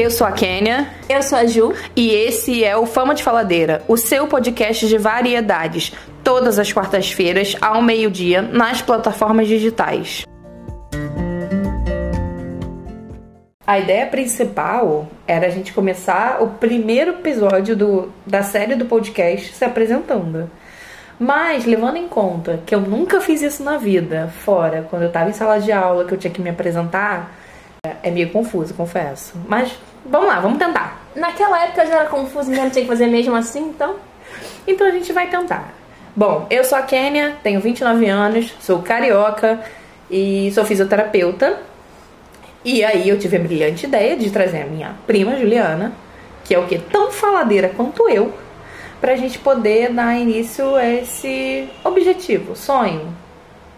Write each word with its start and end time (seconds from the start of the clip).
Eu 0.00 0.10
sou 0.10 0.26
a 0.26 0.32
Kênia. 0.32 0.88
Eu 1.10 1.22
sou 1.22 1.36
a 1.36 1.44
Ju. 1.44 1.74
E 1.94 2.08
esse 2.08 2.64
é 2.64 2.74
o 2.74 2.86
Fama 2.86 3.14
de 3.14 3.22
Faladeira, 3.22 3.82
o 3.86 3.98
seu 3.98 4.26
podcast 4.26 4.88
de 4.88 4.96
variedades, 4.96 5.92
todas 6.24 6.58
as 6.58 6.72
quartas-feiras, 6.72 7.54
ao 7.60 7.82
meio-dia, 7.82 8.40
nas 8.40 8.80
plataformas 8.80 9.46
digitais. 9.46 10.24
A 13.66 13.78
ideia 13.78 14.06
principal 14.06 15.06
era 15.26 15.48
a 15.48 15.50
gente 15.50 15.70
começar 15.74 16.42
o 16.42 16.48
primeiro 16.48 17.10
episódio 17.10 17.76
do, 17.76 18.10
da 18.26 18.42
série 18.42 18.76
do 18.76 18.86
podcast 18.86 19.52
se 19.52 19.64
apresentando. 19.66 20.50
Mas, 21.18 21.66
levando 21.66 21.98
em 21.98 22.08
conta 22.08 22.62
que 22.64 22.74
eu 22.74 22.80
nunca 22.80 23.20
fiz 23.20 23.42
isso 23.42 23.62
na 23.62 23.76
vida, 23.76 24.32
fora, 24.46 24.86
quando 24.88 25.02
eu 25.02 25.12
tava 25.12 25.28
em 25.28 25.34
sala 25.34 25.60
de 25.60 25.70
aula, 25.70 26.06
que 26.06 26.14
eu 26.14 26.18
tinha 26.18 26.32
que 26.32 26.40
me 26.40 26.48
apresentar, 26.48 27.38
é 28.02 28.10
meio 28.10 28.30
confuso, 28.30 28.74
confesso. 28.74 29.34
Mas, 29.48 29.72
vamos 30.04 30.28
lá, 30.28 30.40
vamos 30.40 30.58
tentar. 30.58 31.00
Naquela 31.14 31.64
época 31.64 31.86
já 31.86 31.96
era 31.96 32.08
confuso, 32.08 32.52
então 32.52 32.70
tinha 32.70 32.82
que 32.82 32.88
fazer 32.88 33.06
mesmo 33.06 33.34
assim, 33.34 33.70
então? 33.70 33.96
Então 34.66 34.86
a 34.86 34.90
gente 34.90 35.12
vai 35.12 35.28
tentar. 35.28 35.72
Bom, 36.14 36.46
eu 36.50 36.64
sou 36.64 36.76
a 36.76 36.82
Kênia, 36.82 37.36
tenho 37.42 37.60
29 37.60 38.06
anos, 38.06 38.54
sou 38.60 38.80
carioca 38.82 39.60
e 40.10 40.50
sou 40.52 40.64
fisioterapeuta. 40.64 41.60
E 42.64 42.84
aí 42.84 43.08
eu 43.08 43.18
tive 43.18 43.36
a 43.36 43.40
brilhante 43.40 43.86
ideia 43.86 44.16
de 44.16 44.30
trazer 44.30 44.62
a 44.62 44.66
minha 44.66 44.94
prima 45.06 45.36
Juliana, 45.36 45.92
que 46.44 46.54
é 46.54 46.58
o 46.58 46.66
que 46.66 46.78
tão 46.78 47.10
faladeira 47.10 47.70
quanto 47.70 48.08
eu, 48.08 48.34
pra 49.00 49.16
gente 49.16 49.38
poder 49.38 49.90
dar 49.90 50.14
início 50.14 50.74
a 50.76 50.86
esse 50.86 51.68
objetivo, 51.82 52.54
sonho. 52.54 53.14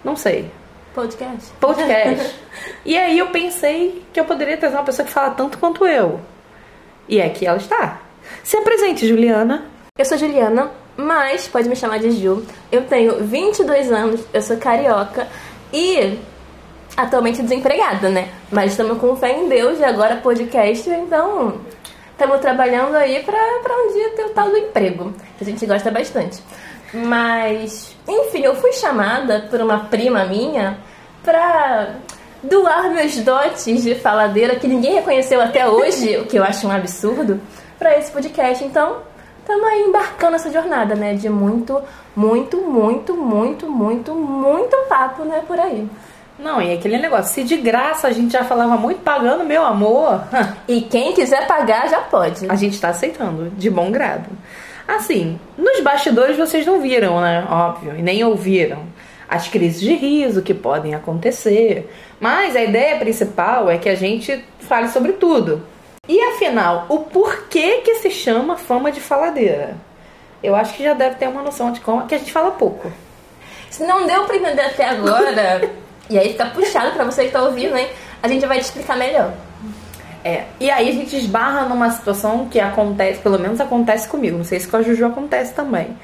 Não 0.02 0.16
sei. 0.16 0.50
Podcast. 0.94 1.50
Podcast. 1.58 2.34
e 2.84 2.96
aí 2.96 3.18
eu 3.18 3.28
pensei 3.28 4.02
que 4.12 4.20
eu 4.20 4.24
poderia 4.24 4.56
trazer 4.56 4.76
uma 4.76 4.84
pessoa 4.84 5.06
que 5.06 5.12
fala 5.12 5.30
tanto 5.30 5.58
quanto 5.58 5.86
eu. 5.86 6.20
E 7.08 7.20
é 7.20 7.28
que 7.28 7.46
ela 7.46 7.56
está. 7.56 8.00
Se 8.42 8.56
apresente, 8.56 9.08
Juliana. 9.08 9.64
Eu 9.98 10.04
sou 10.04 10.18
Juliana, 10.18 10.70
mas 10.96 11.48
pode 11.48 11.68
me 11.68 11.76
chamar 11.76 11.98
de 11.98 12.10
Ju. 12.10 12.44
Eu 12.70 12.84
tenho 12.84 13.24
22 13.24 13.90
anos, 13.90 14.20
eu 14.32 14.42
sou 14.42 14.56
carioca 14.56 15.26
e 15.72 16.18
atualmente 16.96 17.42
desempregada, 17.42 18.08
né? 18.08 18.28
Mas 18.50 18.72
estamos 18.72 18.98
com 18.98 19.16
fé 19.16 19.32
em 19.32 19.48
Deus 19.48 19.78
e 19.80 19.84
agora 19.84 20.16
podcast, 20.16 20.88
então 20.90 21.60
estamos 22.10 22.40
trabalhando 22.40 22.94
aí 22.94 23.22
pra, 23.22 23.38
pra 23.62 23.74
um 23.74 23.92
dia 23.92 24.10
ter 24.10 24.24
o 24.26 24.30
tal 24.30 24.50
do 24.50 24.56
emprego, 24.56 25.12
que 25.38 25.44
a 25.44 25.46
gente 25.46 25.64
gosta 25.66 25.90
bastante. 25.90 26.42
Mas, 26.92 27.96
enfim, 28.06 28.42
eu 28.42 28.54
fui 28.54 28.72
chamada 28.72 29.46
por 29.50 29.60
uma 29.60 29.80
prima 29.84 30.24
minha 30.26 30.78
pra 31.22 31.94
doar 32.42 32.90
meus 32.90 33.16
dotes 33.18 33.82
de 33.82 33.94
faladeira 33.94 34.56
que 34.56 34.66
ninguém 34.66 34.94
reconheceu 34.94 35.40
até 35.40 35.68
hoje, 35.68 36.16
o 36.18 36.26
que 36.26 36.36
eu 36.36 36.44
acho 36.44 36.66
um 36.66 36.70
absurdo, 36.70 37.40
para 37.78 37.96
esse 37.98 38.10
podcast. 38.10 38.64
Então, 38.64 38.98
estamos 39.40 39.64
aí 39.64 39.82
embarcando 39.82 40.36
essa 40.36 40.50
jornada, 40.50 40.94
né? 40.94 41.14
De 41.14 41.28
muito, 41.28 41.80
muito, 42.16 42.60
muito, 42.60 43.16
muito, 43.16 43.70
muito, 43.70 44.14
muito 44.14 44.76
papo, 44.88 45.24
né? 45.24 45.42
Por 45.46 45.58
aí. 45.58 45.88
Não, 46.38 46.60
e 46.60 46.72
aquele 46.72 46.98
negócio, 46.98 47.32
se 47.32 47.44
de 47.44 47.56
graça 47.56 48.08
a 48.08 48.12
gente 48.12 48.32
já 48.32 48.42
falava 48.42 48.76
muito 48.76 49.00
pagando, 49.02 49.44
meu 49.44 49.64
amor. 49.64 50.22
E 50.66 50.80
quem 50.80 51.12
quiser 51.12 51.46
pagar 51.46 51.88
já 51.88 52.00
pode. 52.00 52.50
A 52.50 52.54
gente 52.54 52.80
tá 52.80 52.88
aceitando, 52.88 53.50
de 53.50 53.68
bom 53.68 53.90
grado. 53.90 54.28
Assim, 54.88 55.38
nos 55.56 55.80
bastidores 55.80 56.36
vocês 56.36 56.66
não 56.66 56.80
viram, 56.80 57.20
né? 57.20 57.46
Óbvio, 57.48 57.96
e 57.96 58.02
nem 58.02 58.24
ouviram 58.24 58.84
as 59.32 59.48
crises 59.48 59.80
de 59.80 59.94
riso 59.94 60.42
que 60.42 60.52
podem 60.52 60.94
acontecer. 60.94 61.90
Mas 62.20 62.54
a 62.54 62.62
ideia 62.62 62.98
principal 62.98 63.70
é 63.70 63.78
que 63.78 63.88
a 63.88 63.94
gente 63.94 64.44
fale 64.60 64.88
sobre 64.88 65.12
tudo. 65.12 65.62
E 66.06 66.20
afinal, 66.20 66.84
o 66.90 66.98
porquê 66.98 67.78
que 67.78 67.94
se 67.94 68.10
chama 68.10 68.58
fama 68.58 68.92
de 68.92 69.00
faladeira? 69.00 69.74
Eu 70.42 70.54
acho 70.54 70.74
que 70.74 70.84
já 70.84 70.92
deve 70.92 71.14
ter 71.16 71.28
uma 71.28 71.40
noção 71.40 71.72
de 71.72 71.80
como 71.80 72.06
que 72.06 72.14
a 72.14 72.18
gente 72.18 72.30
fala 72.30 72.50
pouco. 72.50 72.92
Se 73.70 73.84
não 73.84 74.06
deu 74.06 74.24
pra 74.24 74.36
entender 74.36 74.66
até 74.66 74.86
agora, 74.86 75.62
e 76.10 76.18
aí 76.18 76.32
fica 76.32 76.46
puxado 76.50 76.92
pra 76.92 77.04
você 77.04 77.24
que 77.24 77.30
tá 77.30 77.42
ouvindo, 77.42 77.74
hein? 77.74 77.88
A 78.22 78.28
gente 78.28 78.44
vai 78.44 78.58
te 78.58 78.64
explicar 78.64 78.98
melhor. 78.98 79.32
É, 80.22 80.44
e 80.60 80.70
aí 80.70 80.90
a 80.90 80.92
gente 80.92 81.16
esbarra 81.16 81.66
numa 81.66 81.90
situação 81.90 82.48
que 82.50 82.60
acontece, 82.60 83.20
pelo 83.22 83.38
menos 83.38 83.62
acontece 83.62 84.06
comigo, 84.06 84.36
não 84.36 84.44
sei 84.44 84.60
se 84.60 84.68
com 84.68 84.76
a 84.76 84.82
Juju 84.82 85.06
acontece 85.06 85.54
também. 85.54 85.96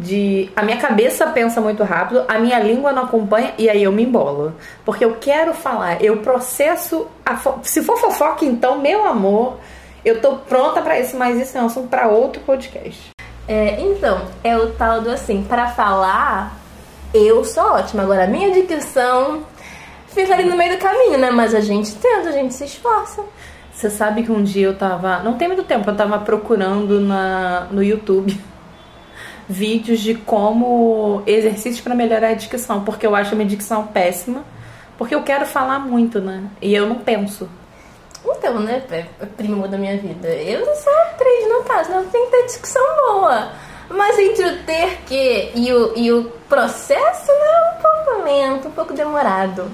De 0.00 0.50
a 0.56 0.62
minha 0.62 0.78
cabeça 0.78 1.26
pensa 1.26 1.60
muito 1.60 1.84
rápido, 1.84 2.24
a 2.26 2.38
minha 2.38 2.58
língua 2.58 2.90
não 2.90 3.04
acompanha 3.04 3.52
e 3.58 3.68
aí 3.68 3.82
eu 3.82 3.92
me 3.92 4.04
embolo. 4.04 4.54
Porque 4.84 5.04
eu 5.04 5.16
quero 5.16 5.52
falar, 5.52 6.02
eu 6.02 6.16
processo. 6.18 7.06
se 7.62 7.82
for 7.82 7.98
fofoca, 7.98 8.44
então, 8.44 8.78
meu 8.78 9.06
amor, 9.06 9.58
eu 10.02 10.20
tô 10.20 10.36
pronta 10.36 10.80
para 10.80 10.98
isso, 10.98 11.16
mas 11.16 11.38
isso 11.38 11.56
é 11.58 11.62
um 11.62 11.66
assunto 11.66 11.88
pra 11.88 12.08
outro 12.08 12.40
podcast. 12.42 13.10
É, 13.46 13.80
então, 13.80 14.22
é 14.42 14.56
o 14.56 14.70
tal 14.70 15.02
do 15.02 15.10
assim, 15.10 15.42
para 15.42 15.68
falar, 15.68 16.56
eu 17.12 17.44
sou 17.44 17.64
ótima. 17.64 18.02
Agora, 18.02 18.24
a 18.24 18.26
minha 18.26 18.50
dicção 18.52 19.42
fica 20.08 20.32
ali 20.32 20.44
no 20.44 20.56
meio 20.56 20.76
do 20.76 20.82
caminho, 20.82 21.18
né? 21.18 21.30
Mas 21.30 21.54
a 21.54 21.60
gente 21.60 21.94
tenta, 21.96 22.30
a 22.30 22.32
gente 22.32 22.54
se 22.54 22.64
esforça. 22.64 23.22
Você 23.72 23.90
sabe 23.90 24.22
que 24.22 24.32
um 24.32 24.42
dia 24.42 24.66
eu 24.66 24.76
tava. 24.76 25.18
Não 25.20 25.34
tem 25.34 25.48
muito 25.48 25.64
tempo, 25.64 25.90
eu 25.90 25.96
tava 25.96 26.18
procurando 26.20 27.00
na, 27.00 27.66
no 27.70 27.82
YouTube 27.82 28.40
vídeos 29.50 29.98
de 29.98 30.14
como 30.14 31.22
exercícios 31.26 31.80
para 31.80 31.94
melhorar 31.94 32.28
a 32.28 32.34
dicção, 32.34 32.84
porque 32.84 33.04
eu 33.04 33.16
acho 33.16 33.32
a 33.32 33.36
minha 33.36 33.48
dicção 33.48 33.88
péssima, 33.88 34.44
porque 34.96 35.14
eu 35.14 35.22
quero 35.24 35.44
falar 35.44 35.80
muito, 35.80 36.20
né? 36.20 36.44
E 36.62 36.72
eu 36.72 36.86
não 36.86 36.96
penso. 36.96 37.48
Então, 38.24 38.60
né, 38.60 38.82
é, 38.90 39.06
é 39.20 39.26
primo 39.26 39.66
da 39.66 39.76
minha 39.76 39.96
vida, 39.96 40.28
eu 40.28 40.64
sou 40.76 40.92
atriz, 41.02 41.48
não 41.48 41.64
faço, 41.64 41.90
não 41.90 42.04
tenho 42.06 42.26
que 42.26 42.36
ter 42.36 42.46
dicção 42.46 42.82
boa. 42.96 43.50
Mas 43.88 44.18
entre 44.18 44.44
o 44.44 44.62
ter 44.62 44.98
que 45.06 45.50
e 45.54 45.72
o, 45.72 45.98
e 45.98 46.12
o 46.12 46.24
processo, 46.48 47.26
né, 47.26 47.46
é 47.46 47.72
um 47.72 47.82
pouco 47.82 48.22
lento, 48.22 48.68
um 48.68 48.72
pouco 48.72 48.94
demorado. 48.94 49.70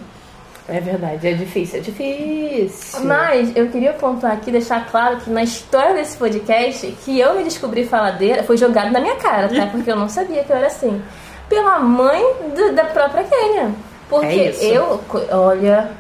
É 0.69 0.81
verdade, 0.81 1.29
é 1.29 1.33
difícil, 1.33 1.79
é 1.79 1.83
difícil. 1.83 3.05
Mas 3.05 3.55
eu 3.57 3.69
queria 3.69 3.93
pontuar 3.93 4.33
aqui, 4.33 4.51
deixar 4.51 4.85
claro 4.91 5.19
que 5.19 5.31
na 5.31 5.45
história 5.45 5.95
desse 5.95 6.17
podcast, 6.17 6.87
que 7.05 7.21
eu 7.21 7.35
me 7.35 7.45
descobri 7.45 7.85
faladeira, 7.85 8.43
foi 8.43 8.57
jogado 8.57 8.91
na 8.91 9.01
minha 9.01 9.15
cara, 9.17 9.49
tá? 9.49 9.67
Porque 9.67 9.91
eu 9.91 9.97
não 9.97 10.09
sabia 10.09 10.43
que 10.43 10.51
eu 10.51 10.57
era 10.57 10.67
assim. 10.67 11.01
Pela 11.49 11.79
mãe 11.79 12.21
do, 12.55 12.73
da 12.75 12.85
própria 12.87 13.23
Kênia. 13.23 13.71
Porque 14.09 14.27
é 14.27 14.57
eu, 14.61 15.01
olha, 15.31 15.91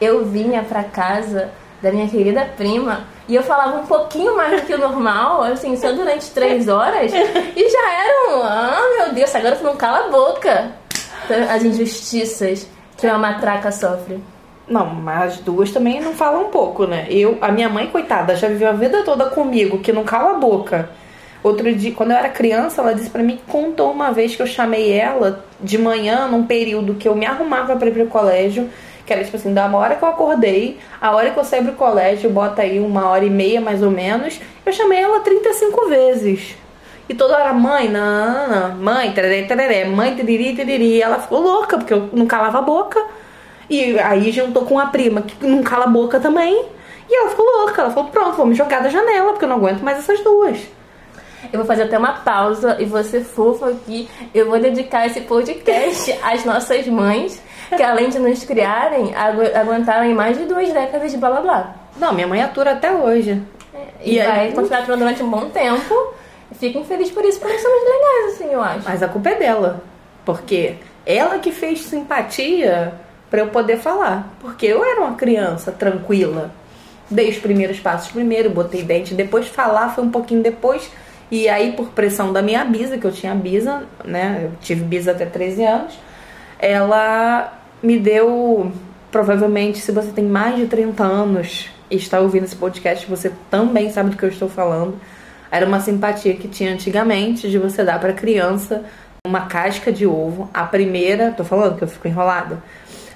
eu 0.00 0.24
vinha 0.24 0.62
pra 0.62 0.84
casa 0.84 1.50
da 1.82 1.90
minha 1.90 2.08
querida 2.08 2.48
prima 2.56 3.04
e 3.28 3.34
eu 3.34 3.42
falava 3.42 3.78
um 3.78 3.86
pouquinho 3.86 4.36
mais 4.36 4.60
do 4.60 4.66
que 4.66 4.74
o 4.74 4.78
normal, 4.78 5.42
assim, 5.42 5.76
só 5.76 5.92
durante 5.92 6.30
três 6.30 6.68
horas, 6.68 7.10
e 7.12 7.68
já 7.68 7.92
era 7.92 8.36
um, 8.36 8.42
ah, 8.42 8.82
meu 8.98 9.14
Deus, 9.14 9.34
agora 9.34 9.56
tu 9.56 9.64
não 9.64 9.76
cala 9.76 10.06
a 10.06 10.08
boca. 10.08 10.72
As 11.50 11.64
injustiças 11.64 12.68
que 12.96 13.06
a 13.06 13.18
matraca 13.18 13.70
sofre. 13.72 14.20
Não, 14.66 14.86
mas 14.86 15.34
as 15.34 15.38
duas 15.40 15.70
também 15.70 16.00
não 16.00 16.14
falam 16.14 16.46
um 16.46 16.50
pouco, 16.50 16.86
né? 16.86 17.06
Eu, 17.10 17.36
a 17.40 17.52
minha 17.52 17.68
mãe, 17.68 17.86
coitada, 17.88 18.34
já 18.34 18.48
viveu 18.48 18.68
a 18.68 18.72
vida 18.72 19.02
toda 19.02 19.26
comigo, 19.26 19.78
que 19.78 19.92
não 19.92 20.04
cala 20.04 20.30
a 20.30 20.38
boca. 20.38 20.88
Outro 21.42 21.74
dia, 21.74 21.92
quando 21.92 22.12
eu 22.12 22.16
era 22.16 22.30
criança, 22.30 22.80
ela 22.80 22.94
disse 22.94 23.10
para 23.10 23.22
mim, 23.22 23.38
contou 23.46 23.92
uma 23.92 24.10
vez 24.10 24.34
que 24.34 24.40
eu 24.40 24.46
chamei 24.46 24.90
ela 24.90 25.44
de 25.60 25.76
manhã, 25.76 26.26
num 26.26 26.46
período 26.46 26.94
que 26.94 27.06
eu 27.06 27.14
me 27.14 27.26
arrumava 27.26 27.76
para 27.76 27.88
ir 27.88 27.92
pro 27.92 28.06
colégio, 28.06 28.70
que 29.04 29.12
era 29.12 29.22
tipo 29.22 29.36
assim, 29.36 29.52
da 29.52 29.66
uma 29.66 29.76
hora 29.76 29.96
que 29.96 30.02
eu 30.02 30.08
acordei, 30.08 30.78
a 30.98 31.14
hora 31.14 31.30
que 31.30 31.38
eu 31.38 31.44
saí 31.44 31.62
pro 31.62 31.74
colégio, 31.74 32.30
bota 32.30 32.62
aí 32.62 32.80
uma 32.80 33.10
hora 33.10 33.26
e 33.26 33.30
meia 33.30 33.60
mais 33.60 33.82
ou 33.82 33.90
menos, 33.90 34.40
eu 34.64 34.72
chamei 34.72 34.98
ela 34.98 35.20
35 35.20 35.88
vezes. 35.90 36.56
E 37.08 37.14
toda 37.14 37.36
hora, 37.36 37.52
mãe, 37.52 37.88
não, 37.88 38.48
não, 38.48 38.76
mãe, 38.76 39.12
tereré, 39.12 39.42
tereré, 39.42 39.84
mãe, 39.84 40.14
teriri, 40.16 40.54
teriri. 40.54 41.02
Ela 41.02 41.18
ficou 41.18 41.40
louca, 41.40 41.76
porque 41.76 41.92
eu 41.92 42.08
não 42.12 42.26
calava 42.26 42.58
a 42.58 42.62
boca. 42.62 43.02
E 43.68 43.98
aí 43.98 44.32
juntou 44.32 44.64
com 44.64 44.78
a 44.78 44.86
prima, 44.86 45.22
que 45.22 45.46
não 45.46 45.62
cala 45.62 45.84
a 45.84 45.88
boca 45.88 46.18
também. 46.18 46.64
E 47.08 47.14
ela 47.14 47.28
ficou 47.28 47.44
louca. 47.44 47.82
Ela 47.82 47.90
falou, 47.90 48.10
pronto, 48.10 48.36
vou 48.36 48.46
me 48.46 48.54
jogar 48.54 48.82
da 48.82 48.88
janela, 48.88 49.32
porque 49.32 49.44
eu 49.44 49.48
não 49.48 49.56
aguento 49.56 49.82
mais 49.82 49.98
essas 49.98 50.20
duas. 50.20 50.58
Eu 51.52 51.58
vou 51.58 51.66
fazer 51.66 51.82
até 51.84 51.98
uma 51.98 52.14
pausa 52.14 52.76
e 52.80 52.86
você 52.86 53.20
fofa 53.20 53.68
aqui. 53.68 54.08
Eu 54.34 54.48
vou 54.48 54.58
dedicar 54.58 55.06
esse 55.06 55.20
podcast 55.20 56.10
às 56.24 56.44
nossas 56.44 56.86
mães, 56.86 57.40
que 57.76 57.82
além 57.82 58.08
de 58.08 58.18
nos 58.18 58.44
criarem, 58.44 59.14
agu 59.14 59.42
aguentaram 59.54 60.12
mais 60.14 60.38
de 60.38 60.46
duas 60.46 60.72
décadas 60.72 61.12
de 61.12 61.18
blá 61.18 61.30
blá 61.30 61.40
blá. 61.40 61.74
Não, 61.98 62.12
minha 62.12 62.26
mãe 62.26 62.42
atura 62.42 62.72
até 62.72 62.90
hoje. 62.92 63.40
É, 63.74 63.78
e, 64.02 64.16
e 64.16 64.22
vai 64.22 64.46
aí... 64.46 64.52
continuar 64.52 64.80
aturando 64.80 65.04
durante 65.04 65.22
um 65.22 65.30
bom 65.30 65.50
tempo. 65.50 66.14
Fico 66.58 66.78
infeliz 66.78 67.10
por 67.10 67.24
isso, 67.24 67.40
porque 67.40 67.58
somos 67.58 67.82
legais, 67.82 68.34
assim, 68.34 68.52
eu 68.52 68.62
acho. 68.62 68.88
Mas 68.88 69.02
a 69.02 69.08
culpa 69.08 69.30
é 69.30 69.34
dela. 69.38 69.82
Porque 70.24 70.76
ela 71.04 71.38
que 71.38 71.52
fez 71.52 71.82
simpatia 71.82 72.94
para 73.30 73.40
eu 73.40 73.48
poder 73.48 73.78
falar. 73.78 74.34
Porque 74.40 74.66
eu 74.66 74.84
era 74.84 75.00
uma 75.00 75.14
criança 75.14 75.72
tranquila. 75.72 76.50
Dei 77.10 77.28
os 77.28 77.38
primeiros 77.38 77.78
passos 77.80 78.10
primeiro, 78.10 78.50
botei 78.50 78.82
dente, 78.82 79.14
depois 79.14 79.46
falar 79.48 79.90
foi 79.90 80.04
um 80.04 80.10
pouquinho 80.10 80.42
depois. 80.42 80.90
E 81.30 81.48
aí, 81.48 81.72
por 81.72 81.88
pressão 81.88 82.32
da 82.32 82.40
minha 82.40 82.64
bisa, 82.64 82.96
que 82.96 83.04
eu 83.04 83.12
tinha 83.12 83.34
bisa, 83.34 83.82
né? 84.04 84.42
Eu 84.44 84.52
tive 84.60 84.84
bisa 84.84 85.10
até 85.10 85.26
13 85.26 85.64
anos, 85.64 85.98
ela 86.58 87.60
me 87.82 87.98
deu. 87.98 88.72
Provavelmente, 89.10 89.78
se 89.78 89.92
você 89.92 90.10
tem 90.10 90.24
mais 90.24 90.56
de 90.56 90.66
30 90.66 91.04
anos 91.04 91.70
está 91.90 92.20
ouvindo 92.20 92.44
esse 92.44 92.56
podcast, 92.56 93.06
você 93.06 93.32
também 93.50 93.90
sabe 93.90 94.10
do 94.10 94.16
que 94.16 94.24
eu 94.24 94.28
estou 94.28 94.48
falando. 94.48 94.98
Era 95.54 95.66
uma 95.66 95.78
simpatia 95.78 96.34
que 96.34 96.48
tinha 96.48 96.72
antigamente 96.72 97.48
de 97.48 97.58
você 97.58 97.84
dar 97.84 98.00
para 98.00 98.12
criança 98.12 98.82
uma 99.24 99.42
casca 99.42 99.92
de 99.92 100.04
ovo, 100.04 100.50
a 100.52 100.64
primeira, 100.64 101.30
tô 101.30 101.44
falando 101.44 101.78
que 101.78 101.84
eu 101.84 101.86
fico 101.86 102.08
enrolada, 102.08 102.60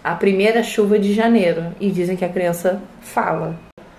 a 0.04 0.14
primeira 0.14 0.62
chuva 0.62 1.00
de 1.00 1.12
janeiro. 1.12 1.74
E 1.80 1.90
dizem 1.90 2.16
que 2.16 2.24
a 2.24 2.28
criança 2.28 2.80
fala. 3.00 3.56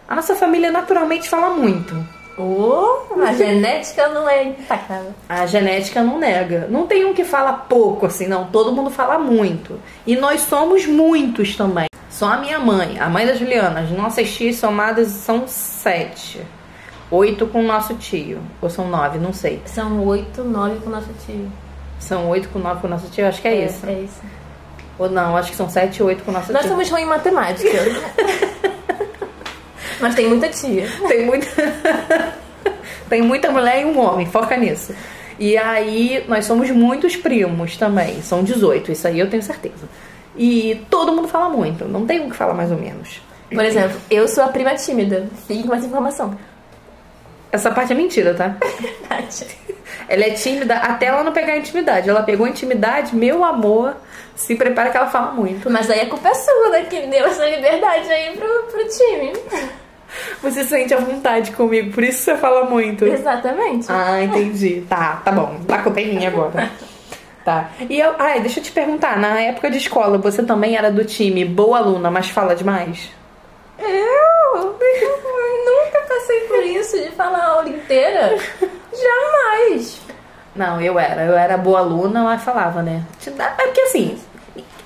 A 0.08 0.16
nossa 0.16 0.36
família 0.36 0.72
naturalmente 0.72 1.28
fala 1.28 1.50
muito. 1.50 1.94
Oh, 2.38 3.22
a 3.22 3.34
genética 3.36 4.08
não 4.08 4.30
é 4.30 4.46
intacável. 4.46 5.14
A 5.28 5.46
genética 5.46 6.02
não 6.02 6.18
nega. 6.18 6.66
Não 6.70 6.88
tem 6.88 7.04
um 7.04 7.14
que 7.14 7.26
fala 7.26 7.52
pouco, 7.52 8.06
assim, 8.06 8.26
não. 8.26 8.46
Todo 8.46 8.72
mundo 8.72 8.90
fala 8.90 9.20
muito. 9.20 9.78
E 10.08 10.16
nós 10.16 10.40
somos 10.40 10.86
muitos 10.86 11.58
também. 11.58 11.88
Só 12.10 12.32
a 12.32 12.38
minha 12.38 12.58
mãe, 12.58 12.98
a 13.02 13.10
mãe 13.10 13.26
da 13.26 13.34
Juliana, 13.34 13.82
as 13.82 13.92
nossas 13.92 14.34
tias 14.34 14.56
somadas 14.56 15.10
são 15.10 15.46
sete. 15.46 16.42
Oito 17.12 17.48
com 17.48 17.60
o 17.62 17.64
nosso 17.64 17.96
tio. 17.96 18.40
Ou 18.62 18.70
são 18.70 18.88
nove, 18.88 19.18
não 19.18 19.34
sei. 19.34 19.62
São 19.66 20.06
oito, 20.06 20.44
nove 20.44 20.80
com 20.80 20.90
o 20.90 20.92
nosso 20.92 21.10
tio. 21.26 21.52
São 22.00 22.30
oito 22.30 22.50
com 22.50 22.60
nove 22.60 22.82
com 22.82 22.88
o 22.88 22.90
nosso 22.90 23.10
tio? 23.10 23.28
Acho 23.28 23.42
que 23.42 23.48
é, 23.48 23.66
isso. 23.66 23.86
É 23.86 23.94
isso. 23.94 24.22
Ou 24.98 25.10
não, 25.10 25.36
acho 25.36 25.50
que 25.52 25.56
são 25.56 25.70
sete 25.70 26.04
oito 26.04 26.24
com 26.24 26.32
o 26.32 26.34
nosso 26.34 26.52
Nós 26.52 26.62
tio. 26.62 26.72
somos 26.72 26.90
ruins 26.90 27.04
em 27.04 27.08
matemática. 27.08 27.70
Mas 30.00 30.16
tem 30.16 30.28
muita 30.28 30.50
tia. 30.50 30.88
Tem 31.08 31.26
muita. 31.26 31.48
Tem 33.10 33.24
muita 33.24 33.50
mulher 33.50 33.82
e 33.82 33.86
um 33.86 34.00
homem, 34.00 34.28
foca 34.28 34.56
nisso. 34.56 34.94
E 35.40 35.58
aí, 35.58 36.24
nós 36.28 36.46
somos 36.46 36.70
muitos 36.70 37.16
primos 37.16 37.76
também. 37.76 38.22
São 38.22 38.44
18, 38.44 38.92
isso 38.92 39.08
aí 39.08 39.20
eu 39.20 39.28
tenho 39.28 39.42
certeza. 39.42 39.90
E 40.38 40.86
todo 40.92 41.12
mundo 41.12 41.28
fala 41.28 41.50
muito, 41.50 41.86
não 41.86 42.06
tem 42.06 42.22
um 42.22 42.30
que 42.30 42.36
fala 42.36 42.54
mais 42.54 42.72
ou 42.72 42.78
menos. 42.78 43.20
Por 43.52 43.66
exemplo, 43.66 44.00
eu 44.12 44.28
sou 44.28 44.44
a 44.44 44.50
prima 44.50 44.76
tímida. 44.76 45.28
Fique 45.48 45.68
com 45.68 45.74
essa 45.74 45.88
informação. 45.88 46.38
Essa 47.52 47.72
parte 47.72 47.94
é 47.94 47.96
mentira, 47.96 48.34
tá? 48.34 48.56
Verdade. 48.80 49.48
Ela 50.08 50.26
é 50.26 50.32
tímida 50.32 50.76
até 50.76 51.08
ela 51.08 51.24
não 51.24 51.32
pegar 51.32 51.54
a 51.54 51.58
intimidade. 51.58 52.10
Ela 52.10 52.24
pegou 52.24 52.46
a 52.46 52.50
intimidade, 52.50 53.16
meu 53.16 53.44
amor, 53.44 53.96
se 54.36 54.56
prepara 54.56 54.90
que 54.90 54.98
ela 54.98 55.08
fala 55.08 55.32
muito. 55.32 55.70
Mas 55.70 55.90
aí 55.90 56.02
a 56.02 56.10
culpa 56.10 56.30
é 56.30 56.34
sua, 56.34 56.70
né? 56.70 56.86
Que 56.90 57.02
deu 57.08 57.26
essa 57.26 57.46
liberdade 57.46 58.10
aí 58.12 58.36
pro, 58.36 58.64
pro 58.64 58.88
time. 58.88 59.34
Você 60.42 60.64
sente 60.64 60.94
à 60.94 60.98
vontade 60.98 61.52
comigo, 61.52 61.94
por 61.94 62.04
isso 62.04 62.24
você 62.24 62.36
fala 62.38 62.66
muito. 62.66 63.06
Exatamente. 63.06 63.86
Ah, 63.90 64.24
entendi. 64.24 64.84
Tá, 64.90 65.22
tá 65.24 65.32
bom. 65.32 65.60
A 65.68 65.78
culpa 65.80 66.00
é 66.00 66.06
minha 66.06 66.30
agora. 66.30 66.72
Tá. 67.46 67.70
E 67.90 68.00
eu. 68.00 68.16
Ai, 68.18 68.40
deixa 68.40 68.60
eu 68.60 68.64
te 68.64 68.72
perguntar, 68.72 69.18
na 69.18 69.40
época 69.40 69.70
de 69.70 69.78
escola, 69.78 70.18
você 70.18 70.44
também 70.44 70.76
era 70.76 70.92
do 70.92 71.06
time 71.06 71.46
boa 71.46 71.78
aluna, 71.78 72.10
mas 72.10 72.30
fala 72.30 72.56
demais? 72.56 73.12
Eu? 73.78 74.76
Passei 76.30 76.42
por 76.42 76.64
isso 76.64 76.98
de 76.98 77.10
falar 77.12 77.40
a 77.40 77.48
aula 77.48 77.70
inteira. 77.70 78.38
Jamais. 78.94 80.00
Não, 80.56 80.80
eu 80.80 81.00
era. 81.00 81.24
Eu 81.24 81.34
era 81.34 81.58
boa 81.58 81.80
aluna, 81.80 82.24
mas 82.24 82.44
falava, 82.44 82.84
né? 82.84 83.04
É 83.26 83.66
porque 83.66 83.82
assim, 83.82 84.20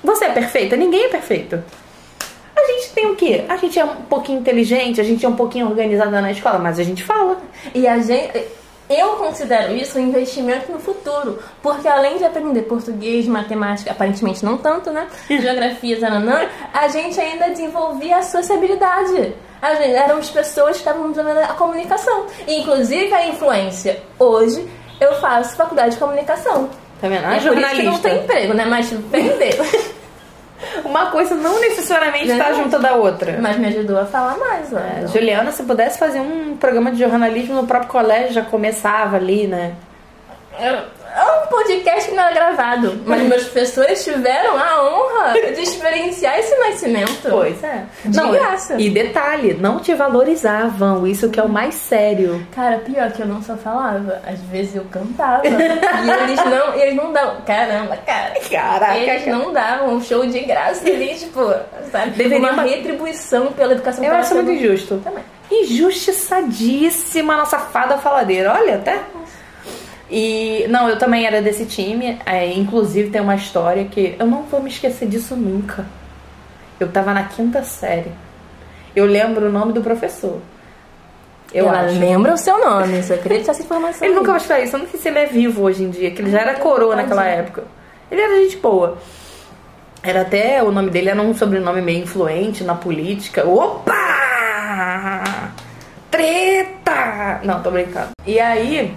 você 0.02 0.24
é 0.26 0.30
perfeita? 0.30 0.76
Ninguém 0.76 1.04
é 1.04 1.08
perfeito. 1.08 1.62
A 2.56 2.66
gente 2.66 2.92
tem 2.92 3.06
o 3.10 3.16
quê? 3.16 3.44
A 3.48 3.56
gente 3.56 3.78
é 3.78 3.84
um 3.84 3.96
pouquinho 4.02 4.40
inteligente, 4.40 5.00
a 5.00 5.04
gente 5.04 5.26
é 5.26 5.28
um 5.28 5.36
pouquinho 5.36 5.68
organizada 5.68 6.20
na 6.20 6.30
escola, 6.30 6.58
mas 6.58 6.78
a 6.78 6.82
gente 6.82 7.02
fala. 7.02 7.36
E 7.74 7.86
a 7.86 7.98
gente. 7.98 8.32
Eu 8.88 9.16
considero 9.16 9.74
isso 9.74 9.98
um 9.98 10.02
investimento 10.02 10.70
no 10.70 10.78
futuro, 10.78 11.38
porque 11.62 11.88
além 11.88 12.18
de 12.18 12.24
aprender 12.24 12.62
português, 12.62 13.26
matemática, 13.26 13.90
aparentemente 13.90 14.44
não 14.44 14.58
tanto, 14.58 14.90
né? 14.90 15.08
Geografia, 15.28 15.98
zananã, 15.98 16.48
a 16.72 16.88
gente 16.88 17.18
ainda 17.18 17.48
desenvolvia 17.48 18.18
a 18.18 18.22
sociabilidade. 18.22 19.34
A 19.62 19.74
gente, 19.76 19.94
éramos 19.94 20.28
pessoas 20.28 20.72
que 20.72 20.78
estavam 20.78 21.10
usando 21.10 21.28
a 21.28 21.54
comunicação, 21.54 22.26
inclusive 22.46 23.12
a 23.14 23.26
influência. 23.28 24.02
Hoje 24.18 24.68
eu 25.00 25.14
faço 25.14 25.56
faculdade 25.56 25.92
de 25.92 25.96
comunicação. 25.98 26.68
Tá 27.00 27.08
vendo? 27.08 27.24
A 27.24 27.36
É 27.36 27.40
por 27.40 27.58
isso 27.58 27.70
que 27.70 27.82
não 27.82 27.98
tem 27.98 28.18
emprego, 28.18 28.52
né? 28.52 28.66
Mas 28.66 28.90
vender. 28.90 29.56
Uma 30.94 31.10
coisa 31.10 31.34
não 31.34 31.60
necessariamente 31.60 32.30
está 32.30 32.52
junto 32.52 32.78
da 32.78 32.94
outra. 32.94 33.36
Mas 33.40 33.58
me 33.58 33.66
ajudou 33.66 33.98
a 33.98 34.06
falar 34.06 34.36
mais, 34.36 34.72
ó. 34.72 34.78
É, 34.78 35.08
Juliana, 35.08 35.50
se 35.50 35.64
pudesse 35.64 35.98
fazer 35.98 36.20
um 36.20 36.56
programa 36.56 36.92
de 36.92 37.00
jornalismo 37.00 37.56
no 37.56 37.66
próprio 37.66 37.90
colégio, 37.90 38.32
já 38.32 38.42
começava 38.42 39.16
ali, 39.16 39.48
né? 39.48 39.74
Um 41.16 41.46
podcast 41.48 42.08
que 42.10 42.14
não 42.16 42.24
é 42.24 42.32
gravado, 42.34 43.00
mas 43.06 43.22
meus 43.22 43.44
professores 43.44 44.02
tiveram 44.02 44.58
a 44.58 44.82
honra 44.84 45.32
de 45.54 45.60
experienciar 45.62 46.38
esse 46.38 46.54
nascimento. 46.58 47.28
Pois 47.30 47.62
é. 47.62 47.84
De 48.04 48.20
graça. 48.30 48.74
E 48.80 48.90
detalhe, 48.90 49.54
não 49.54 49.78
te 49.78 49.94
valorizavam, 49.94 51.06
isso 51.06 51.28
que 51.30 51.38
é 51.38 51.42
o 51.42 51.48
mais 51.48 51.74
sério. 51.74 52.44
Cara, 52.54 52.78
pior 52.78 53.10
que 53.12 53.22
eu 53.22 53.26
não 53.26 53.40
só 53.42 53.56
falava, 53.56 54.20
às 54.26 54.40
vezes 54.42 54.74
eu 54.74 54.84
cantava. 54.90 55.46
e 55.46 55.50
eles 55.50 56.44
não, 56.44 56.74
eles 56.74 56.94
não 56.96 57.12
davam. 57.12 57.40
Caramba, 57.42 57.96
cara. 57.98 58.34
Caraca, 58.50 58.96
Eles 58.96 59.24
cara. 59.24 59.36
não 59.36 59.52
davam 59.52 59.94
um 59.94 60.02
show 60.02 60.26
de 60.26 60.40
graça 60.40 60.86
ali, 60.86 61.14
tipo, 61.14 61.40
sabe? 61.92 62.10
Deveria 62.10 62.38
uma 62.38 62.52
ba- 62.52 62.62
retribuição 62.62 63.52
pela 63.52 63.72
educação 63.72 64.04
Eu 64.04 64.14
acho 64.14 64.34
muito 64.34 64.50
injusto. 64.50 65.00
Também. 65.04 65.22
Injustiçadíssima 65.50 67.36
nossa 67.36 67.58
fada 67.58 67.98
faladeira, 67.98 68.52
olha 68.52 68.76
até. 68.76 68.98
E 70.10 70.66
não, 70.68 70.88
eu 70.88 70.98
também 70.98 71.26
era 71.26 71.40
desse 71.40 71.64
time. 71.66 72.18
é, 72.26 72.52
inclusive 72.52 73.10
tem 73.10 73.20
uma 73.20 73.34
história 73.34 73.84
que 73.86 74.14
eu 74.18 74.26
não 74.26 74.42
vou 74.42 74.62
me 74.62 74.68
esquecer 74.68 75.08
disso 75.08 75.34
nunca. 75.34 75.86
Eu 76.78 76.88
tava 76.90 77.14
na 77.14 77.24
quinta 77.24 77.62
série. 77.62 78.12
Eu 78.94 79.06
lembro 79.06 79.46
o 79.48 79.52
nome 79.52 79.72
do 79.72 79.80
professor. 79.80 80.38
Eu 81.52 81.68
Ela 81.68 81.82
acho. 81.82 81.98
lembra 81.98 82.34
o 82.34 82.36
seu 82.36 82.58
nome, 82.58 83.00
queria 83.02 83.38
deixar 83.38 83.52
essa 83.52 83.62
informação. 83.62 84.06
Ele 84.06 84.16
nunca 84.16 84.32
vai 84.32 84.34
aí. 84.34 84.42
escutar 84.42 84.60
isso. 84.60 84.74
Eu 84.76 84.80
não 84.80 84.88
sei 84.88 85.00
se 85.00 85.08
ele 85.08 85.18
é 85.20 85.26
vivo 85.26 85.62
hoje 85.62 85.84
em 85.84 85.90
dia, 85.90 86.10
que 86.10 86.20
ele 86.20 86.30
já 86.30 86.40
era 86.40 86.54
coroa 86.54 86.96
naquela 86.96 87.24
época. 87.24 87.64
Ele 88.10 88.20
era 88.20 88.42
gente 88.42 88.56
boa. 88.56 88.98
Era 90.02 90.22
até, 90.22 90.62
o 90.62 90.70
nome 90.72 90.90
dele 90.90 91.10
era 91.10 91.22
um 91.22 91.32
sobrenome 91.32 91.80
meio 91.80 92.02
influente 92.02 92.62
na 92.64 92.74
política. 92.74 93.46
Opa! 93.46 93.94
Treta! 96.10 97.40
Não, 97.44 97.62
tô 97.62 97.70
brincando. 97.70 98.10
E 98.26 98.38
aí, 98.38 98.94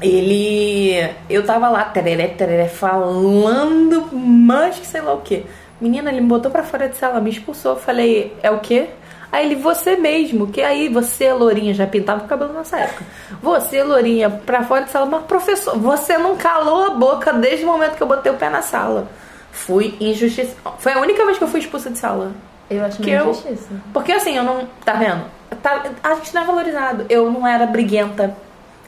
ele. 0.00 1.08
Eu 1.28 1.44
tava 1.44 1.68
lá, 1.68 1.84
tereré, 1.84 2.28
tereré, 2.28 2.68
falando, 2.68 4.08
mas 4.12 4.78
que 4.78 4.86
sei 4.86 5.00
lá 5.00 5.12
o 5.12 5.20
que. 5.20 5.44
Menina, 5.80 6.10
ele 6.10 6.20
me 6.20 6.28
botou 6.28 6.50
pra 6.50 6.62
fora 6.62 6.88
de 6.88 6.96
sala, 6.96 7.20
me 7.20 7.30
expulsou. 7.30 7.72
Eu 7.72 7.78
falei, 7.78 8.32
é 8.42 8.50
o 8.50 8.60
quê? 8.60 8.88
Aí 9.32 9.46
ele, 9.46 9.56
você 9.56 9.96
mesmo, 9.96 10.46
que 10.46 10.62
aí 10.62 10.88
você, 10.88 11.32
Lourinha, 11.32 11.74
já 11.74 11.86
pintava 11.88 12.24
o 12.24 12.28
cabelo 12.28 12.52
nessa 12.52 12.78
época. 12.78 13.04
Você, 13.42 13.82
Lourinha, 13.82 14.30
pra 14.30 14.62
fora 14.62 14.84
de 14.84 14.90
sala, 14.90 15.06
mas 15.06 15.24
professor, 15.24 15.76
você 15.76 16.16
não 16.16 16.36
calou 16.36 16.86
a 16.86 16.90
boca 16.90 17.32
desde 17.32 17.64
o 17.64 17.68
momento 17.68 17.96
que 17.96 18.02
eu 18.02 18.06
botei 18.06 18.30
o 18.30 18.36
pé 18.36 18.48
na 18.48 18.62
sala. 18.62 19.08
Fui 19.50 19.96
injustiça. 20.00 20.54
Foi 20.78 20.92
a 20.92 21.00
única 21.00 21.24
vez 21.26 21.36
que 21.38 21.42
eu 21.44 21.48
fui 21.48 21.58
expulsa 21.60 21.90
de 21.90 21.98
sala. 21.98 22.30
Eu 22.70 22.84
acho 22.84 22.98
Que 23.02 23.10
eu- 23.10 23.30
injustiça. 23.30 23.68
Porque 23.92 24.12
assim, 24.12 24.36
eu 24.36 24.44
não. 24.44 24.66
Tá 24.84 24.92
vendo? 24.94 25.24
Tá- 25.62 25.82
a 26.02 26.14
gente 26.14 26.32
não 26.34 26.42
é 26.42 26.44
valorizado. 26.46 27.06
Eu 27.08 27.30
não 27.30 27.46
era 27.46 27.66
briguenta. 27.66 28.36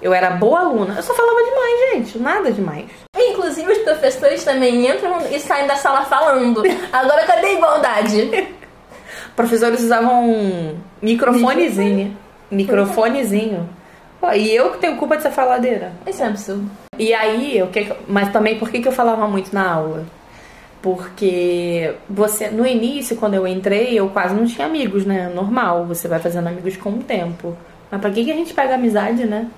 Eu 0.01 0.13
era 0.13 0.31
boa 0.31 0.61
aluna. 0.61 0.95
Eu 0.97 1.03
só 1.03 1.15
falava 1.15 1.39
demais, 1.43 1.93
gente. 1.93 2.19
Nada 2.19 2.53
demais. 2.53 2.87
Inclusive, 3.17 3.73
os 3.73 3.79
professores 3.79 4.45
também 4.45 4.87
entram 4.89 5.19
e 5.31 5.39
saem 5.41 5.67
da 5.67 5.77
sala 5.77 6.05
falando. 6.05 6.63
Agora, 6.93 7.25
cadê 7.25 7.47
a 7.47 7.53
igualdade? 7.53 8.55
Professores 9.35 9.81
usavam 9.83 10.31
um 10.31 10.79
microfonezinho. 11.01 12.17
Microfonezinho. 12.51 13.69
Pô, 14.21 14.33
e 14.33 14.55
eu 14.55 14.71
que 14.73 14.79
tenho 14.79 14.97
culpa 14.97 15.17
de 15.17 15.23
ser 15.23 15.31
faladeira. 15.31 15.93
Isso 16.07 16.23
é 16.23 16.27
absurdo. 16.27 16.71
E 16.99 17.13
aí, 17.13 17.63
o 17.63 17.67
que, 17.69 17.93
mas 18.09 18.33
também 18.33 18.59
por 18.59 18.71
que, 18.71 18.81
que 18.81 18.89
eu 18.89 18.93
falava 18.93 19.29
muito 19.29 19.53
na 19.53 19.71
aula? 19.71 20.07
Porque 20.81 21.95
você, 22.09 22.49
no 22.49 22.67
início, 22.67 23.17
quando 23.17 23.35
eu 23.35 23.47
entrei, 23.47 23.99
eu 23.99 24.09
quase 24.09 24.35
não 24.35 24.47
tinha 24.47 24.67
amigos, 24.67 25.05
né? 25.05 25.31
Normal, 25.35 25.85
você 25.85 26.09
vai 26.09 26.19
fazendo 26.19 26.47
amigos 26.47 26.77
com 26.77 26.91
o 26.91 27.03
tempo. 27.03 27.57
Mas 27.91 28.01
pra 28.01 28.11
que, 28.11 28.25
que 28.25 28.33
a 28.33 28.35
gente 28.35 28.55
pega 28.55 28.75
amizade, 28.75 29.27
né? 29.27 29.49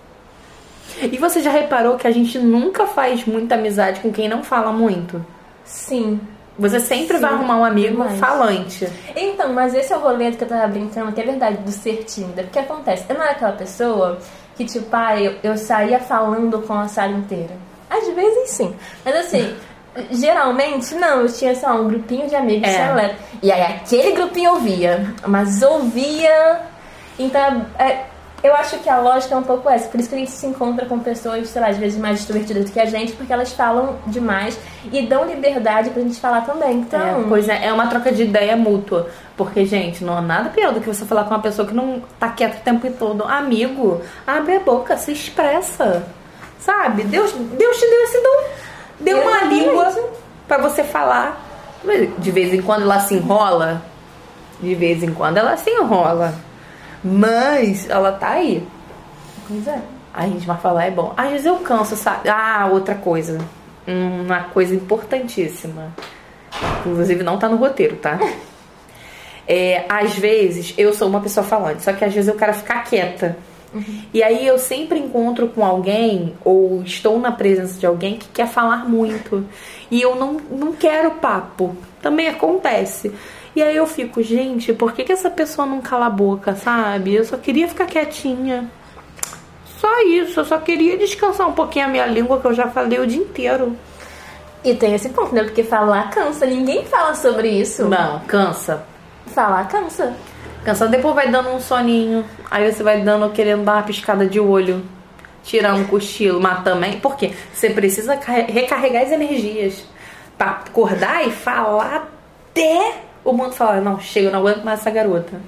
E 1.00 1.16
você 1.18 1.40
já 1.42 1.50
reparou 1.50 1.96
que 1.96 2.06
a 2.06 2.10
gente 2.10 2.38
nunca 2.38 2.86
faz 2.86 3.24
muita 3.26 3.54
amizade 3.54 4.00
com 4.00 4.10
quem 4.12 4.28
não 4.28 4.42
fala 4.42 4.72
muito? 4.72 5.24
Sim. 5.64 6.20
Você 6.58 6.80
sempre 6.80 7.16
Sim, 7.16 7.22
vai 7.22 7.32
arrumar 7.32 7.56
um 7.58 7.64
amigo 7.64 7.92
demais. 8.02 8.18
falante. 8.18 8.88
Então, 9.14 9.52
mas 9.52 9.74
esse 9.74 9.92
é 9.92 9.96
o 9.96 10.00
rolê 10.00 10.32
que 10.32 10.42
eu 10.42 10.48
tava 10.48 10.66
brincando, 10.66 11.12
que 11.12 11.20
é 11.20 11.24
verdade, 11.24 11.58
do 11.58 11.70
ser 11.70 12.02
tímida. 12.04 12.42
Porque 12.42 12.58
acontece, 12.58 13.04
eu 13.08 13.14
não 13.14 13.22
era 13.22 13.32
aquela 13.32 13.52
pessoa 13.52 14.18
que, 14.56 14.64
tipo, 14.64 14.88
ah, 14.90 15.20
eu, 15.20 15.36
eu 15.42 15.56
saía 15.56 16.00
falando 16.00 16.60
com 16.62 16.74
a 16.74 16.88
sala 16.88 17.12
inteira. 17.12 17.54
Às 17.88 18.08
vezes 18.08 18.50
sim. 18.50 18.74
Mas 19.04 19.14
assim, 19.14 19.54
geralmente 20.10 20.94
não, 20.96 21.20
eu 21.20 21.32
tinha, 21.32 21.54
lá, 21.62 21.74
um 21.74 21.86
grupinho 21.88 22.28
de 22.28 22.34
amigos 22.34 22.68
É. 22.68 22.72
seleto. 22.88 23.16
E 23.40 23.52
aí 23.52 23.62
aquele 23.62 24.12
grupinho 24.12 24.50
ouvia. 24.54 25.14
Mas 25.28 25.62
ouvia. 25.62 26.60
Então, 27.18 27.66
é, 27.78 28.02
Eu 28.42 28.54
acho 28.54 28.78
que 28.78 28.88
a 28.88 29.00
lógica 29.00 29.34
é 29.34 29.38
um 29.38 29.42
pouco 29.42 29.68
essa, 29.68 29.88
por 29.88 29.98
isso 29.98 30.08
que 30.08 30.14
a 30.14 30.18
gente 30.18 30.30
se 30.30 30.46
encontra 30.46 30.86
com 30.86 31.00
pessoas, 31.00 31.48
sei 31.48 31.60
lá, 31.60 31.68
às 31.68 31.76
vezes 31.76 31.98
mais 31.98 32.20
extrovertidas 32.20 32.66
do 32.66 32.70
que 32.70 32.78
a 32.78 32.86
gente, 32.86 33.12
porque 33.14 33.32
elas 33.32 33.52
falam 33.52 33.96
demais 34.06 34.56
e 34.92 35.02
dão 35.02 35.24
liberdade 35.24 35.90
pra 35.90 36.00
gente 36.00 36.20
falar 36.20 36.42
também. 36.42 36.76
Então, 36.78 37.00
É, 37.00 37.24
pois 37.28 37.48
é, 37.48 37.66
é 37.66 37.72
uma 37.72 37.88
troca 37.88 38.12
de 38.12 38.22
ideia 38.22 38.56
mútua. 38.56 39.08
Porque, 39.36 39.64
gente, 39.64 40.04
não 40.04 40.16
há 40.16 40.20
nada 40.20 40.50
pior 40.50 40.72
do 40.72 40.80
que 40.80 40.86
você 40.86 41.04
falar 41.04 41.24
com 41.24 41.30
uma 41.30 41.40
pessoa 41.42 41.66
que 41.66 41.74
não 41.74 42.00
tá 42.18 42.28
quieta 42.28 42.58
o 42.58 42.60
tempo 42.60 42.88
todo. 42.96 43.24
Amigo, 43.24 44.00
abre 44.24 44.56
a 44.56 44.60
boca, 44.60 44.96
se 44.96 45.10
expressa. 45.12 46.06
Sabe? 46.60 47.04
Deus, 47.04 47.32
Deus 47.32 47.76
te 47.76 47.88
deu 47.88 48.02
esse 48.02 48.22
dom. 48.22 48.44
Deu 49.00 49.20
uma 49.20 49.44
língua 49.44 49.94
pra 50.46 50.58
você 50.58 50.84
falar. 50.84 51.40
De 52.18 52.30
vez 52.30 52.52
em 52.52 52.62
quando 52.62 52.82
ela 52.82 53.00
se 53.00 53.14
enrola. 53.14 53.82
De 54.60 54.74
vez 54.74 55.02
em 55.02 55.12
quando 55.12 55.38
ela 55.38 55.56
se 55.56 55.70
enrola. 55.70 56.34
Mas 57.02 57.88
ela 57.88 58.12
tá 58.12 58.30
aí. 58.30 58.66
pois 59.46 59.66
é. 59.66 59.80
A 60.12 60.26
gente 60.26 60.46
vai 60.46 60.58
falar 60.58 60.86
é 60.86 60.90
bom. 60.90 61.12
Às 61.16 61.30
vezes 61.30 61.46
eu 61.46 61.56
canso, 61.56 61.94
sabe? 61.94 62.28
Ah, 62.28 62.68
outra 62.72 62.94
coisa. 62.94 63.38
Uma 63.86 64.44
coisa 64.44 64.74
importantíssima. 64.74 65.92
Inclusive 66.80 67.22
não 67.22 67.38
tá 67.38 67.48
no 67.48 67.56
roteiro, 67.56 67.96
tá? 67.96 68.18
É, 69.50 69.86
às 69.88 70.14
vezes 70.14 70.74
eu 70.76 70.92
sou 70.92 71.08
uma 71.08 71.22
pessoa 71.22 71.42
falante, 71.42 71.82
só 71.82 71.94
que 71.94 72.04
às 72.04 72.12
vezes 72.12 72.28
eu 72.28 72.36
quero 72.36 72.52
ficar 72.52 72.84
quieta. 72.84 73.34
E 74.12 74.22
aí 74.22 74.46
eu 74.46 74.58
sempre 74.58 74.98
encontro 74.98 75.48
com 75.48 75.64
alguém 75.64 76.34
ou 76.44 76.82
estou 76.82 77.18
na 77.18 77.32
presença 77.32 77.78
de 77.78 77.86
alguém 77.86 78.16
que 78.16 78.28
quer 78.28 78.46
falar 78.46 78.88
muito. 78.88 79.46
E 79.90 80.00
eu 80.00 80.16
não, 80.16 80.34
não 80.50 80.72
quero 80.72 81.12
papo. 81.12 81.76
Também 82.02 82.28
acontece. 82.28 83.12
E 83.56 83.62
aí 83.62 83.76
eu 83.76 83.86
fico, 83.86 84.22
gente, 84.22 84.72
por 84.72 84.92
que, 84.92 85.04
que 85.04 85.12
essa 85.12 85.30
pessoa 85.30 85.66
não 85.66 85.80
cala 85.80 86.06
a 86.06 86.10
boca, 86.10 86.54
sabe? 86.54 87.14
Eu 87.14 87.24
só 87.24 87.36
queria 87.36 87.66
ficar 87.68 87.86
quietinha. 87.86 88.70
Só 89.78 90.02
isso, 90.02 90.40
eu 90.40 90.44
só 90.44 90.58
queria 90.58 90.96
descansar 90.98 91.48
um 91.48 91.52
pouquinho 91.52 91.86
a 91.86 91.88
minha 91.88 92.06
língua 92.06 92.40
que 92.40 92.46
eu 92.46 92.54
já 92.54 92.68
falei 92.68 92.98
o 92.98 93.06
dia 93.06 93.22
inteiro. 93.22 93.76
E 94.64 94.74
tem 94.74 94.94
esse 94.94 95.08
ponto, 95.10 95.34
né? 95.34 95.44
Porque 95.44 95.62
falar 95.62 96.10
cansa, 96.10 96.44
ninguém 96.44 96.84
fala 96.84 97.14
sobre 97.14 97.48
isso. 97.48 97.84
Não, 97.86 98.18
cansa. 98.20 98.84
Falar 99.28 99.68
cansa. 99.68 100.14
Cansa, 100.64 100.88
depois 100.88 101.14
vai 101.14 101.28
dando 101.30 101.50
um 101.50 101.60
soninho. 101.60 102.24
Aí 102.50 102.70
você 102.70 102.82
vai 102.82 103.00
dando, 103.02 103.30
querendo 103.30 103.64
dar 103.64 103.74
uma 103.76 103.82
piscada 103.84 104.26
de 104.26 104.40
olho. 104.40 104.82
Tirar 105.44 105.74
um 105.74 105.84
cochilo, 105.84 106.40
mas 106.40 106.64
também. 106.64 106.98
Porque 106.98 107.32
você 107.54 107.70
precisa 107.70 108.16
carre- 108.16 108.50
recarregar 108.50 109.04
as 109.04 109.12
energias. 109.12 109.84
Pra 110.36 110.50
acordar 110.66 111.26
e 111.26 111.30
falar 111.30 112.08
até 112.50 112.94
o 113.24 113.32
mundo 113.32 113.52
falar: 113.52 113.80
Não, 113.80 114.00
chega, 114.00 114.28
eu 114.28 114.32
não 114.32 114.40
aguento 114.40 114.64
mais 114.64 114.80
essa 114.80 114.90
garota. 114.90 115.40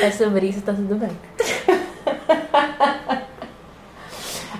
É 0.00 0.10
sobre 0.10 0.46
isso, 0.46 0.60
tá 0.62 0.72
tudo 0.72 0.94
bem. 0.96 1.10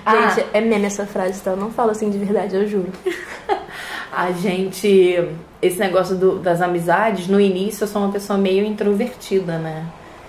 Ah. 0.05 0.29
Gente, 0.29 0.47
é 0.53 0.59
meme 0.59 0.85
essa 0.85 1.05
frase, 1.05 1.41
tá? 1.41 1.51
Eu 1.51 1.57
não 1.57 1.71
falo 1.71 1.91
assim 1.91 2.09
de 2.09 2.17
verdade, 2.17 2.55
eu 2.55 2.67
juro. 2.67 2.91
A 4.11 4.31
gente. 4.31 5.17
Esse 5.61 5.79
negócio 5.79 6.15
do- 6.17 6.39
das 6.39 6.61
amizades, 6.61 7.27
no 7.27 7.39
início 7.39 7.85
eu 7.85 7.87
sou 7.87 8.01
uma 8.01 8.11
pessoa 8.11 8.37
meio 8.37 8.65
introvertida, 8.65 9.57
né? 9.57 9.85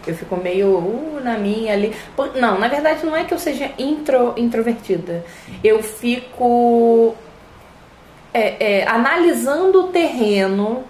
Eu 0.07 0.15
fico 0.15 0.37
meio 0.37 0.69
uh, 0.79 1.21
na 1.25 1.37
minha 1.37 1.73
ali. 1.73 1.93
Não, 2.37 2.59
na 2.59 2.69
verdade 2.69 3.05
não 3.05 3.17
é 3.17 3.25
que 3.25 3.35
eu 3.35 3.39
seja 3.39 3.71
intro, 3.77 4.33
introvertida. 4.37 5.25
Eu 5.63 5.83
fico 5.83 7.17
é, 8.33 8.83
é, 8.83 8.89
analisando 8.89 9.87
o 9.87 9.89
terreno, 9.89 10.85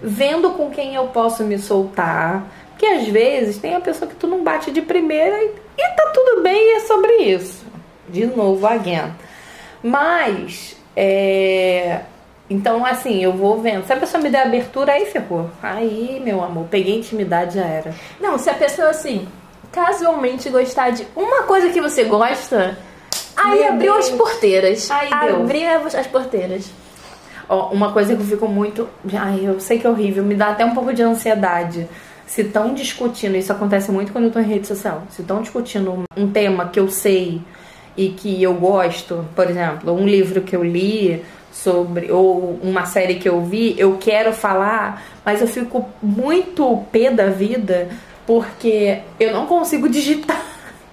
vendo 0.00 0.50
com 0.50 0.70
quem 0.70 0.94
eu 0.94 1.08
posso 1.08 1.42
me 1.44 1.58
soltar. 1.58 2.46
Porque 2.70 2.86
às 2.86 3.08
vezes 3.08 3.58
tem 3.58 3.74
a 3.74 3.80
pessoa 3.80 4.08
que 4.08 4.16
tu 4.16 4.26
não 4.26 4.44
bate 4.44 4.70
de 4.70 4.82
primeira 4.82 5.42
e, 5.42 5.50
e 5.78 5.88
tá 5.96 6.10
tudo 6.12 6.42
bem 6.42 6.56
e 6.56 6.76
é 6.76 6.80
sobre 6.80 7.12
isso. 7.16 7.64
De 8.08 8.26
novo, 8.26 8.66
again. 8.66 9.12
Mas, 9.82 10.76
é. 10.94 12.00
Então, 12.48 12.84
assim, 12.84 13.22
eu 13.22 13.32
vou 13.32 13.60
vendo. 13.60 13.84
Se 13.86 13.92
a 13.92 13.96
pessoa 13.96 14.22
me 14.22 14.30
der 14.30 14.46
abertura, 14.46 14.92
aí 14.92 15.06
ferrou. 15.06 15.50
Aí, 15.62 16.20
meu 16.22 16.42
amor, 16.42 16.66
peguei 16.70 16.96
intimidade, 16.96 17.56
já 17.56 17.64
era. 17.64 17.94
Não, 18.20 18.38
se 18.38 18.48
a 18.48 18.54
pessoa, 18.54 18.90
assim, 18.90 19.26
casualmente 19.72 20.48
gostar 20.48 20.90
de 20.90 21.06
uma 21.16 21.42
coisa 21.42 21.70
que 21.70 21.80
você 21.80 22.04
gosta, 22.04 22.78
aí 23.36 23.60
Meu 23.60 23.68
abriu 23.72 23.92
Deus. 23.94 24.06
as 24.06 24.12
porteiras. 24.12 24.90
Aí 24.90 25.10
deu. 25.26 25.36
abriu 25.42 25.68
as 25.70 26.06
porteiras. 26.06 26.70
Ó, 27.48 27.68
uma 27.72 27.92
coisa 27.92 28.14
que 28.14 28.20
eu 28.22 28.26
fico 28.26 28.48
muito. 28.48 28.88
Ai, 29.14 29.40
eu 29.44 29.60
sei 29.60 29.78
que 29.78 29.86
é 29.86 29.90
horrível, 29.90 30.24
me 30.24 30.34
dá 30.34 30.48
até 30.48 30.64
um 30.64 30.74
pouco 30.74 30.92
de 30.92 31.02
ansiedade. 31.02 31.86
Se 32.26 32.40
estão 32.42 32.74
discutindo, 32.74 33.36
isso 33.36 33.52
acontece 33.52 33.90
muito 33.92 34.10
quando 34.12 34.24
eu 34.24 34.30
tô 34.32 34.40
em 34.40 34.44
rede 34.44 34.66
social. 34.66 35.02
Se 35.10 35.22
estão 35.22 35.40
discutindo 35.42 36.04
um- 36.16 36.28
tema 36.28 36.66
que 36.68 36.80
eu 36.80 36.90
sei 36.90 37.40
e 37.96 38.08
que 38.10 38.42
eu 38.42 38.52
gosto, 38.54 39.24
por 39.34 39.48
exemplo, 39.48 39.92
um 39.92 40.04
livro 40.06 40.40
que 40.40 40.56
eu 40.56 40.64
li 40.64 41.24
sobre, 41.52 42.10
ou 42.10 42.58
uma 42.62 42.84
série 42.84 43.14
que 43.14 43.28
eu 43.28 43.40
vi, 43.42 43.74
eu 43.78 43.96
quero 43.98 44.32
falar, 44.32 45.02
mas 45.24 45.40
eu 45.40 45.46
fico 45.46 45.86
muito 46.02 46.84
pé 46.90 47.10
da 47.10 47.26
vida 47.28 47.88
porque 48.26 48.98
eu 49.20 49.32
não 49.32 49.46
consigo 49.46 49.88
digitar 49.88 50.42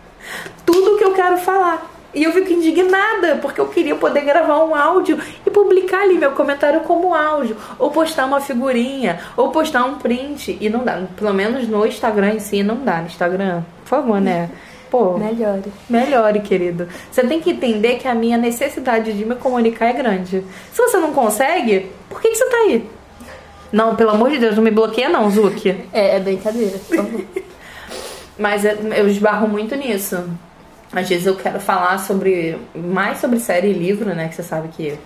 tudo 0.65 0.97
que 0.97 1.03
eu 1.03 1.13
quero 1.13 1.37
falar. 1.37 1.92
E 2.13 2.23
eu 2.23 2.31
fico 2.31 2.53
indignada, 2.53 3.37
porque 3.41 3.59
eu 3.59 3.67
queria 3.67 3.95
poder 3.95 4.21
gravar 4.21 4.63
um 4.63 4.75
áudio 4.75 5.19
e 5.45 5.49
publicar 5.49 6.01
ali 6.03 6.15
meu 6.17 6.31
comentário 6.31 6.81
como 6.81 7.13
áudio, 7.13 7.57
ou 7.79 7.89
postar 7.89 8.25
uma 8.25 8.39
figurinha, 8.39 9.19
ou 9.35 9.49
postar 9.49 9.83
um 9.85 9.95
print. 9.95 10.57
E 10.61 10.69
não 10.69 10.83
dá, 10.83 11.01
pelo 11.17 11.33
menos 11.33 11.67
no 11.67 11.85
Instagram 11.85 12.35
em 12.35 12.39
si, 12.39 12.61
não 12.61 12.77
dá. 12.83 12.97
No 12.99 13.07
Instagram, 13.07 13.63
por 13.83 13.89
favor, 13.89 14.21
né? 14.21 14.49
Pô, 14.93 15.17
Melhore. 15.17 15.63
melhore, 15.89 16.39
querido. 16.41 16.87
Você 17.11 17.23
tem 17.23 17.41
que 17.41 17.49
entender 17.49 17.95
que 17.95 18.07
a 18.07 18.13
minha 18.13 18.37
necessidade 18.37 19.11
de 19.11 19.25
me 19.25 19.33
comunicar 19.33 19.87
é 19.87 19.93
grande. 19.93 20.43
Se 20.71 20.77
você 20.83 20.97
não 20.99 21.11
consegue, 21.13 21.89
por 22.07 22.21
que, 22.21 22.29
que 22.29 22.35
você 22.35 22.45
tá 22.47 22.57
aí? 22.57 22.87
Não, 23.71 23.95
pelo 23.95 24.11
amor 24.11 24.29
de 24.29 24.37
Deus, 24.37 24.55
não 24.55 24.61
me 24.61 24.69
bloqueia 24.69 25.09
não, 25.09 25.31
Zuki. 25.31 25.75
É, 25.91 26.17
é 26.17 26.19
brincadeira. 26.19 26.77
por 26.77 26.95
favor. 26.97 27.21
Mas 28.37 28.63
é- 28.65 28.77
eu 28.95 29.07
esbarro 29.07 29.47
muito 29.47 29.75
nisso. 29.75 30.29
Às 30.93 31.09
vezes 31.09 31.25
eu 31.25 31.35
quero 31.35 31.59
falar 31.59 31.97
sobre 31.99 32.57
mais 32.75 33.19
sobre 33.19 33.39
série 33.39 33.69
e 33.69 33.73
livro, 33.73 34.13
né? 34.13 34.27
Que 34.27 34.35
você 34.35 34.43
sabe 34.43 34.67
que 34.69 34.97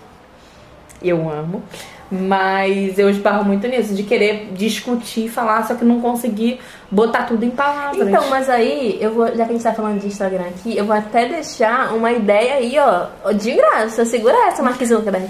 eu 1.02 1.30
amo. 1.30 1.62
Mas 2.10 2.98
eu 2.98 3.10
esbarro 3.10 3.44
muito 3.44 3.66
nisso, 3.68 3.94
de 3.94 4.02
querer 4.02 4.48
discutir, 4.54 5.28
falar, 5.28 5.66
só 5.66 5.74
que 5.74 5.84
não 5.84 6.00
conseguir 6.00 6.58
botar 6.90 7.24
tudo 7.24 7.44
em 7.44 7.50
palavras. 7.50 8.08
Então, 8.08 8.30
mas 8.30 8.48
aí, 8.48 8.96
eu 8.98 9.12
vou, 9.12 9.26
já 9.26 9.44
que 9.44 9.50
a 9.50 9.52
gente 9.52 9.62
tá 9.62 9.74
falando 9.74 10.00
de 10.00 10.06
Instagram 10.06 10.44
aqui, 10.44 10.74
eu 10.74 10.86
vou 10.86 10.96
até 10.96 11.28
deixar 11.28 11.92
uma 11.92 12.10
ideia 12.10 12.54
aí, 12.54 12.76
ó, 12.78 13.32
de 13.32 13.52
graça. 13.52 14.06
Segura 14.06 14.34
essa, 14.46 14.62
Mark 14.62 14.82
Zuckerberg. 14.82 15.28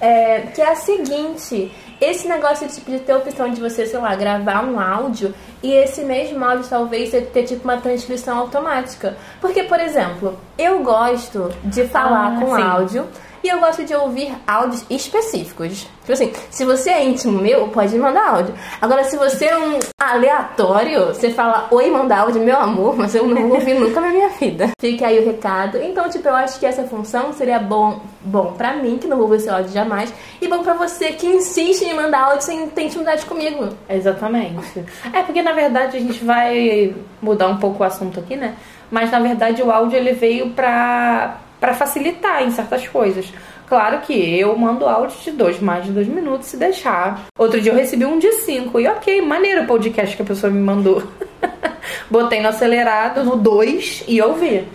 É, 0.00 0.40
que 0.54 0.60
é 0.60 0.70
a 0.72 0.76
seguinte: 0.76 1.72
esse 2.00 2.28
negócio 2.28 2.68
tipo, 2.68 2.90
de 2.90 2.98
ter 3.00 3.12
a 3.12 3.18
opção 3.18 3.48
de 3.50 3.60
você, 3.60 3.86
sei 3.86 3.98
lá, 3.98 4.14
gravar 4.14 4.64
um 4.64 4.78
áudio 4.78 5.34
e 5.62 5.72
esse 5.72 6.02
mesmo 6.02 6.44
áudio 6.44 6.66
talvez 6.68 7.10
ter 7.10 7.44
tipo 7.44 7.64
uma 7.64 7.78
transcrição 7.78 8.38
automática. 8.38 9.16
Porque, 9.40 9.62
por 9.62 9.80
exemplo, 9.80 10.38
eu 10.58 10.80
gosto 10.82 11.50
de 11.64 11.84
falar 11.86 12.36
Ah, 12.36 12.40
com 12.40 12.54
sim. 12.56 12.62
áudio. 12.62 13.06
E 13.46 13.48
eu 13.48 13.60
gosto 13.60 13.84
de 13.84 13.94
ouvir 13.94 14.34
áudios 14.44 14.84
específicos. 14.90 15.86
Tipo 16.00 16.12
assim, 16.12 16.32
se 16.50 16.64
você 16.64 16.90
é 16.90 17.04
íntimo 17.04 17.40
meu, 17.40 17.68
pode 17.68 17.96
mandar 17.96 18.30
áudio. 18.30 18.52
Agora, 18.82 19.04
se 19.04 19.16
você 19.16 19.44
é 19.44 19.56
um 19.56 19.78
aleatório, 20.00 21.06
você 21.14 21.30
fala 21.30 21.68
oi, 21.70 21.88
manda 21.88 22.16
áudio, 22.16 22.42
meu 22.42 22.58
amor, 22.58 22.96
mas 22.96 23.14
eu 23.14 23.24
não 23.24 23.46
vou 23.46 23.58
ouvir 23.58 23.74
nunca 23.78 24.00
na 24.00 24.08
minha 24.08 24.30
vida. 24.30 24.70
Fica 24.80 25.06
aí 25.06 25.20
o 25.20 25.26
recado. 25.26 25.78
Então, 25.78 26.10
tipo, 26.10 26.26
eu 26.26 26.34
acho 26.34 26.58
que 26.58 26.66
essa 26.66 26.82
função 26.88 27.32
seria 27.32 27.60
bom, 27.60 28.00
bom 28.20 28.52
pra 28.54 28.72
mim, 28.72 28.98
que 28.98 29.06
não 29.06 29.16
vou 29.16 29.26
ouvir 29.26 29.36
esse 29.36 29.48
áudio 29.48 29.72
jamais, 29.72 30.12
e 30.42 30.48
bom 30.48 30.64
pra 30.64 30.74
você 30.74 31.12
que 31.12 31.28
insiste 31.28 31.84
em 31.84 31.94
mandar 31.94 32.24
áudio 32.24 32.42
sem 32.42 32.68
ter 32.70 32.82
intimidade 32.82 33.24
comigo. 33.26 33.68
Exatamente. 33.88 34.84
É 35.12 35.22
porque 35.22 35.40
na 35.40 35.52
verdade 35.52 35.96
a 35.96 36.00
gente 36.00 36.24
vai 36.24 36.96
mudar 37.22 37.46
um 37.46 37.58
pouco 37.58 37.84
o 37.84 37.86
assunto 37.86 38.18
aqui, 38.18 38.34
né? 38.34 38.56
Mas 38.90 39.10
na 39.10 39.20
verdade 39.20 39.62
o 39.62 39.70
áudio 39.70 39.96
ele 39.96 40.12
veio 40.12 40.50
pra, 40.50 41.38
pra 41.60 41.74
facilitar 41.74 42.42
em 42.42 42.50
certas 42.50 42.86
coisas. 42.88 43.26
Claro 43.68 44.00
que 44.00 44.38
eu 44.38 44.56
mando 44.56 44.86
áudio 44.86 45.18
de 45.24 45.32
dois, 45.32 45.60
mais 45.60 45.84
de 45.84 45.90
dois 45.90 46.06
minutos 46.06 46.46
se 46.46 46.56
deixar. 46.56 47.26
Outro 47.36 47.60
dia 47.60 47.72
eu 47.72 47.76
recebi 47.76 48.04
um 48.04 48.18
de 48.18 48.30
cinco. 48.32 48.78
E 48.78 48.86
ok, 48.86 49.20
maneiro 49.22 49.62
o 49.62 49.66
podcast 49.66 50.16
que 50.16 50.22
a 50.22 50.26
pessoa 50.26 50.52
me 50.52 50.60
mandou. 50.60 51.02
Botei 52.08 52.40
no 52.40 52.48
acelerado, 52.48 53.24
no 53.24 53.36
dois 53.36 54.04
e 54.06 54.22
ouvi. 54.22 54.68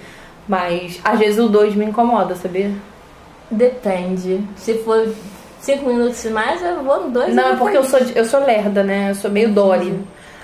Mas 0.47 0.99
às 1.03 1.17
vezes 1.17 1.39
o 1.39 1.47
dois 1.47 1.73
me 1.73 1.85
incomoda, 1.85 2.35
sabia? 2.35 2.71
Depende. 3.49 4.41
Se 4.57 4.73
for 4.79 5.07
cinco 5.61 5.87
minutos 5.87 6.25
mais, 6.25 6.61
eu 6.61 6.83
vou 6.83 7.03
no 7.03 7.11
dois 7.11 7.33
Não, 7.33 7.53
é 7.53 7.55
porque 7.55 7.77
eu 7.77 7.83
sou, 7.85 7.99
eu 7.99 8.25
sou 8.25 8.45
lerda, 8.45 8.83
né? 8.83 9.11
Eu 9.11 9.15
sou 9.15 9.31
meio 9.31 9.53
Dory. 9.53 9.97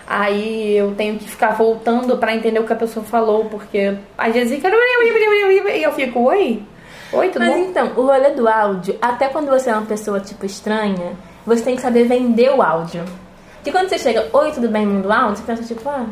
Aí 0.07 0.77
eu 0.77 0.95
tenho 0.95 1.17
que 1.19 1.29
ficar 1.29 1.51
voltando 1.51 2.17
pra 2.17 2.33
entender 2.33 2.59
o 2.59 2.63
que 2.65 2.71
a 2.71 2.77
pessoa 2.77 3.05
falou, 3.05 3.45
porque 3.45 3.97
às 4.17 4.33
vezes 4.33 4.55
fica. 4.55 4.69
E 4.69 5.83
eu 5.83 5.91
fico, 5.91 6.21
oi? 6.21 6.63
Oi, 7.11 7.29
tudo 7.29 7.45
Mas 7.45 7.53
bom? 7.53 7.59
então, 7.69 7.91
o 7.95 8.05
rolê 8.05 8.31
do 8.31 8.47
áudio, 8.47 8.97
até 9.01 9.27
quando 9.27 9.47
você 9.49 9.69
é 9.69 9.73
uma 9.73 9.85
pessoa, 9.85 10.19
tipo, 10.19 10.45
estranha, 10.45 11.13
você 11.45 11.61
tem 11.61 11.75
que 11.75 11.81
saber 11.81 12.05
vender 12.05 12.51
o 12.51 12.61
áudio. 12.61 13.03
Porque 13.55 13.71
quando 13.71 13.89
você 13.89 13.97
chega, 13.97 14.27
oi, 14.31 14.51
tudo 14.51 14.69
bem, 14.69 14.85
manda 14.85 15.07
o 15.07 15.11
áudio, 15.11 15.37
você 15.37 15.43
pensa, 15.43 15.63
tipo, 15.63 15.89
ah, 15.89 16.05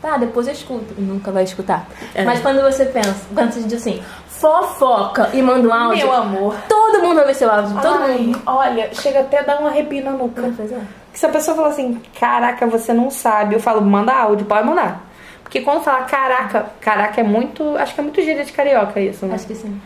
Tá, 0.00 0.18
depois 0.18 0.46
eu 0.46 0.52
escuto. 0.52 0.94
E 0.96 1.00
nunca 1.00 1.32
vai 1.32 1.44
escutar. 1.44 1.88
É. 2.14 2.22
Mas 2.22 2.40
quando 2.40 2.60
você 2.60 2.84
pensa, 2.84 3.14
quando 3.34 3.52
você 3.52 3.62
diz 3.62 3.80
assim, 3.80 4.02
fofoca 4.28 5.30
e 5.32 5.42
manda 5.42 5.66
um 5.66 5.72
áudio, 5.72 6.06
Meu 6.06 6.12
amor. 6.12 6.54
todo 6.68 7.00
mundo 7.02 7.16
vai 7.16 7.26
ver 7.26 7.34
seu 7.34 7.50
áudio. 7.50 7.74
Todo 7.80 8.02
Ai, 8.02 8.18
mundo. 8.18 8.42
olha, 8.46 8.92
chega 8.94 9.20
até 9.20 9.40
a 9.40 9.42
dar 9.42 9.60
um 9.62 9.66
arrepio 9.66 10.04
na 10.04 10.12
nuca. 10.12 10.52
Pois 10.56 10.70
é. 10.70 10.80
Se 11.16 11.24
a 11.24 11.30
pessoa 11.30 11.56
fala 11.56 11.68
assim, 11.68 11.98
caraca, 12.20 12.66
você 12.66 12.92
não 12.92 13.10
sabe, 13.10 13.54
eu 13.54 13.60
falo, 13.60 13.80
manda 13.80 14.12
áudio, 14.12 14.44
pode 14.44 14.66
mandar. 14.66 15.02
Porque 15.42 15.62
quando 15.62 15.82
fala 15.82 16.04
caraca, 16.04 16.66
caraca 16.78 17.20
é 17.22 17.24
muito. 17.24 17.74
Acho 17.78 17.94
que 17.94 18.00
é 18.00 18.02
muito 18.02 18.20
gíria 18.20 18.44
de 18.44 18.52
carioca 18.52 19.00
isso, 19.00 19.24
né? 19.24 19.34
Acho 19.34 19.46
que 19.46 19.54
sim. 19.54 19.80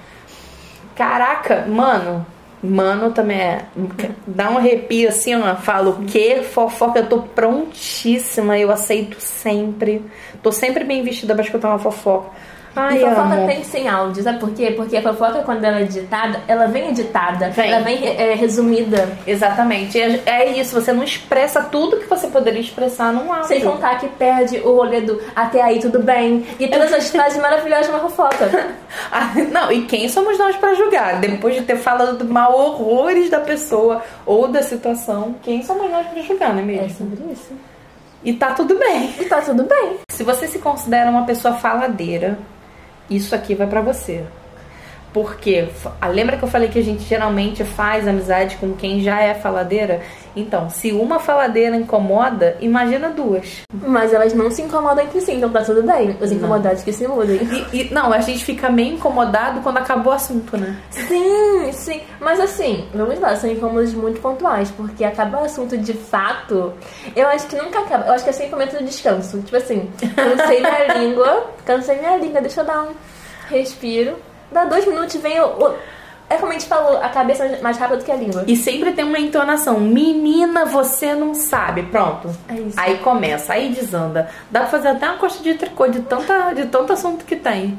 Caraca, 0.97 1.67
mano. 1.69 2.27
Mano 2.61 3.13
também 3.13 3.39
é. 3.41 3.65
Dá 4.27 4.51
um 4.51 4.59
arrepio 4.59 5.09
assim, 5.09 5.37
ó. 5.37 5.55
Falo, 5.55 5.91
o 5.91 6.05
quê? 6.05 6.43
Fofoca, 6.43 6.99
eu 6.99 7.09
tô 7.09 7.23
prontíssima, 7.23 8.59
eu 8.59 8.73
aceito 8.73 9.21
sempre. 9.21 10.05
Tô 10.43 10.51
sempre 10.51 10.83
bem 10.83 11.05
vestida 11.05 11.33
pra 11.33 11.45
escutar 11.45 11.69
uma 11.69 11.79
fofoca. 11.79 12.31
Ai, 12.77 12.99
e 12.99 13.01
fofoca 13.01 13.35
amo. 13.35 13.47
tem 13.47 13.61
que 13.61 13.67
ser 13.67 13.79
em 13.81 13.89
áudio, 13.89 14.23
sabe 14.23 14.39
por 14.39 14.51
quê? 14.53 14.71
Porque 14.77 14.97
a 14.97 15.03
fofoca, 15.03 15.43
quando 15.43 15.65
ela 15.65 15.79
é 15.79 15.83
editada, 15.83 16.41
ela 16.47 16.67
vem 16.67 16.91
editada, 16.91 17.51
Vem. 17.51 17.73
ela 17.73 17.83
vem 17.83 18.07
é, 18.07 18.35
resumida. 18.35 19.09
Exatamente. 19.27 20.01
É, 20.01 20.23
é 20.27 20.59
isso, 20.59 20.81
você 20.81 20.93
não 20.93 21.03
expressa 21.03 21.63
tudo 21.65 21.97
que 21.99 22.07
você 22.07 22.29
poderia 22.29 22.61
expressar 22.61 23.13
num 23.13 23.33
áudio. 23.33 23.49
Sem 23.49 23.61
contar 23.61 23.99
que 23.99 24.09
perde 24.09 24.59
o 24.61 24.77
rolê 24.77 25.01
do 25.01 25.21
até 25.35 25.61
aí 25.63 25.81
tudo 25.81 25.99
bem. 26.01 26.47
E 26.61 26.69
todas 26.69 26.93
as 26.93 27.11
frases 27.11 27.41
maravilhosas 27.41 27.87
de 27.87 27.93
uma 27.93 28.01
fofoca. 28.01 28.51
Ah, 29.13 29.33
não, 29.53 29.71
e 29.71 29.83
quem 29.87 30.09
somos 30.09 30.37
nós 30.39 30.57
pra 30.57 30.75
julgar? 30.75 31.21
Depois 31.21 31.55
de 31.55 31.63
ter 31.63 31.77
falado 31.77 32.25
mal 32.25 32.53
horrores 32.59 33.31
da 33.31 33.39
pessoa 33.41 34.03
ou 34.27 34.49
da 34.49 34.63
situação, 34.63 35.35
quem 35.43 35.63
somos 35.63 35.89
nós 35.91 36.07
pra 36.09 36.23
julgar, 36.23 36.53
não 36.53 36.59
é 36.61 36.63
É 36.63 36.67
mesmo? 36.67 36.91
sobre 37.09 37.33
isso. 37.33 37.53
E 38.25 38.33
tá 38.33 38.53
tudo 38.53 38.77
bem. 38.79 39.15
E 39.21 39.25
tá 39.27 39.41
tudo 39.43 39.63
bem. 39.65 39.97
Se 40.11 40.23
você 40.25 40.47
se 40.49 40.59
considera 40.59 41.09
uma 41.11 41.25
pessoa 41.25 41.55
faladeira, 41.55 42.37
isso 43.11 43.35
aqui 43.35 43.55
vai 43.55 43.67
pra 43.67 43.83
você. 43.83 44.25
Porque, 45.13 45.69
ah, 46.01 46.07
lembra 46.07 46.37
que 46.37 46.45
eu 46.45 46.49
falei 46.49 46.69
que 46.69 46.79
a 46.79 46.83
gente 46.85 47.03
geralmente 47.03 47.65
faz 47.65 48.07
amizade 48.07 48.57
com 48.57 48.73
quem 48.75 49.01
já 49.03 49.21
é 49.21 49.35
faladeira? 49.35 50.01
Então, 50.37 50.71
se 50.71 50.93
uma 50.93 51.19
faladeira 51.19 51.75
incomoda, 51.77 52.57
imagina 52.61 53.09
duas. 53.11 53.63
Mas 53.75 54.13
elas 54.13 54.33
não 54.33 54.49
se 54.53 54.63
incomodam 54.63 55.05
entre 55.05 55.21
si, 55.21 55.33
então 55.33 55.51
tá 55.51 55.63
tudo 55.63 55.83
bem. 55.83 56.17
Os 56.21 56.31
incomodados 56.31 56.85
que 56.85 56.93
se 56.93 57.09
mudem. 57.09 57.41
E, 57.73 57.81
e- 57.81 57.93
não, 57.93 58.13
a 58.13 58.21
gente 58.21 58.45
fica 58.45 58.71
meio 58.71 58.95
incomodado 58.95 59.61
quando 59.63 59.79
acabou 59.79 60.13
o 60.13 60.17
assunto, 60.17 60.57
né? 60.57 60.77
Sim, 60.91 61.73
sim. 61.73 62.01
Mas 62.21 62.39
assim, 62.39 62.87
vamos 62.95 63.19
lá, 63.19 63.35
são 63.35 63.51
incômodos 63.51 63.93
muito 63.93 64.21
pontuais, 64.21 64.71
porque 64.71 65.05
acaba 65.05 65.41
o 65.41 65.45
assunto 65.45 65.77
de 65.77 65.93
fato. 65.93 66.73
Eu 67.17 67.27
acho 67.27 67.49
que 67.49 67.57
nunca 67.57 67.81
acaba. 67.81 68.07
Eu 68.07 68.13
acho 68.13 68.23
que 68.23 68.31
é 68.31 68.33
sempre 68.33 68.53
momento 68.53 68.79
de 68.79 68.85
descanso. 68.85 69.41
Tipo 69.43 69.57
assim, 69.57 69.91
cansei 70.15 70.61
minha 70.61 70.95
língua, 71.03 71.47
cansei 71.67 71.99
minha 71.99 72.17
língua, 72.17 72.41
deixa 72.41 72.61
eu 72.61 72.65
dar 72.65 72.83
um 72.85 72.91
respiro. 73.49 74.17
Dá 74.51 74.65
dois 74.65 74.87
minutos 74.87 75.15
e 75.15 75.19
vem 75.19 75.41
o. 75.41 75.45
o- 75.47 75.75
é 76.29 76.37
como 76.37 76.51
a 76.51 76.53
gente 76.53 76.67
falou, 76.67 76.97
a 77.03 77.09
cabeça 77.09 77.45
é 77.45 77.61
mais 77.61 77.77
rápida 77.77 77.99
do 77.99 78.05
que 78.05 78.13
a 78.13 78.15
língua. 78.15 78.45
E 78.47 78.55
sempre 78.57 78.93
tem 78.93 79.05
uma 79.05 79.19
entonação. 79.19 79.81
Menina, 79.81 80.65
você 80.65 81.13
não 81.13 81.35
sabe. 81.35 81.83
Pronto. 81.85 82.31
É 82.49 82.55
isso. 82.55 82.79
Aí 82.79 82.99
começa, 82.99 83.53
aí 83.53 83.71
desanda. 83.71 84.29
Dá 84.49 84.61
pra 84.61 84.69
fazer 84.69 84.89
até 84.89 85.07
uma 85.09 85.19
coxa 85.19 85.43
de 85.43 85.55
tricô 85.55 85.89
de, 85.89 86.01
tanta, 86.03 86.53
de 86.53 86.67
tanto 86.67 86.93
assunto 86.93 87.25
que 87.25 87.35
tem. 87.35 87.77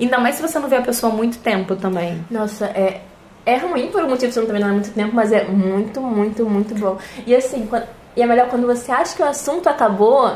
Ainda 0.00 0.16
mais 0.18 0.36
se 0.36 0.42
você 0.42 0.58
não 0.58 0.68
vê 0.68 0.76
a 0.76 0.82
pessoa 0.82 1.12
há 1.12 1.16
muito 1.16 1.38
tempo 1.38 1.76
também. 1.76 2.24
Nossa, 2.30 2.64
é. 2.66 3.00
É 3.44 3.56
ruim 3.58 3.88
por 3.88 4.02
um 4.02 4.08
motivo 4.08 4.26
que 4.28 4.32
você 4.32 4.40
não 4.40 4.46
tá 4.46 4.52
vendo 4.54 4.64
há 4.64 4.68
muito 4.68 4.90
tempo, 4.92 5.14
mas 5.14 5.30
é 5.30 5.44
muito, 5.44 6.00
muito, 6.00 6.44
muito 6.46 6.74
bom. 6.74 6.96
E 7.26 7.34
assim, 7.36 7.66
quando- 7.66 7.86
e 8.16 8.22
é 8.22 8.26
melhor 8.26 8.48
quando 8.48 8.66
você 8.66 8.90
acha 8.90 9.14
que 9.14 9.22
o 9.22 9.26
assunto 9.26 9.68
acabou 9.68 10.34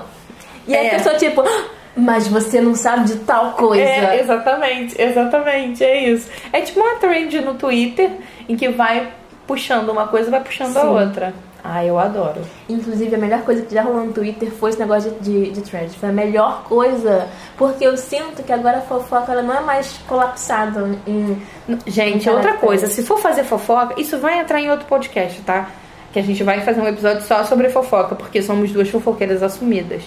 e 0.69 0.75
aí 0.77 0.87
É. 0.87 0.91
a 0.91 0.99
pessoa, 0.99 1.15
tipo, 1.17 1.41
"Ah, 1.41 1.65
mas 1.97 2.27
você 2.29 2.61
não 2.61 2.75
sabe 2.75 3.05
de 3.05 3.17
tal 3.21 3.53
coisa. 3.53 3.83
É, 3.83 4.21
exatamente, 4.21 5.01
exatamente, 5.01 5.85
é 5.85 6.11
isso. 6.11 6.29
É 6.53 6.61
tipo 6.61 6.81
uma 6.81 6.97
trend 6.97 7.41
no 7.41 7.55
Twitter 7.55 8.11
em 8.49 8.57
que 8.57 8.69
vai 8.69 9.09
puxando 9.47 9.89
uma 9.91 10.07
coisa 10.07 10.29
e 10.29 10.31
vai 10.31 10.41
puxando 10.41 10.77
a 10.77 10.83
Sim. 10.83 10.89
outra. 10.89 11.35
Ah, 11.63 11.85
eu 11.85 11.99
adoro. 11.99 12.41
Inclusive, 12.69 13.15
a 13.15 13.19
melhor 13.19 13.43
coisa 13.43 13.63
que 13.63 13.75
já 13.75 13.83
rolou 13.83 14.07
no 14.07 14.13
Twitter 14.13 14.51
foi 14.51 14.71
esse 14.71 14.79
negócio 14.79 15.11
de, 15.21 15.47
de, 15.47 15.51
de 15.51 15.61
thread. 15.61 15.91
Foi 15.99 16.09
a 16.09 16.13
melhor 16.13 16.65
coisa. 16.65 17.29
Porque 17.57 17.85
eu 17.85 17.97
sinto 17.97 18.43
que 18.43 18.53
agora 18.53 18.79
a 18.79 18.81
fofoca 18.81 19.33
ela 19.33 19.43
não 19.43 19.55
é 19.55 19.61
mais 19.61 19.99
colapsada 20.09 20.99
em. 21.07 21.43
Gente, 21.87 22.29
Em 22.29 22.33
outra 22.33 22.55
coisa, 22.55 22.87
se 22.87 23.03
for 23.03 23.19
fazer 23.19 23.45
fofoca, 23.45 24.01
isso 24.01 24.19
vai 24.19 24.39
entrar 24.39 24.61
em 24.61 24.71
outro 24.71 24.87
podcast, 24.87 25.41
tá? 25.43 25.69
Que 26.13 26.19
a 26.19 26.23
gente 26.23 26.43
vai 26.43 26.61
fazer 26.63 26.81
um 26.81 26.89
episódio 26.89 27.23
só 27.23 27.45
sobre 27.45 27.69
fofoca, 27.69 28.15
porque 28.15 28.43
somos 28.43 28.73
duas 28.73 28.89
fofoqueiras 28.89 29.43
assumidas. 29.43 30.03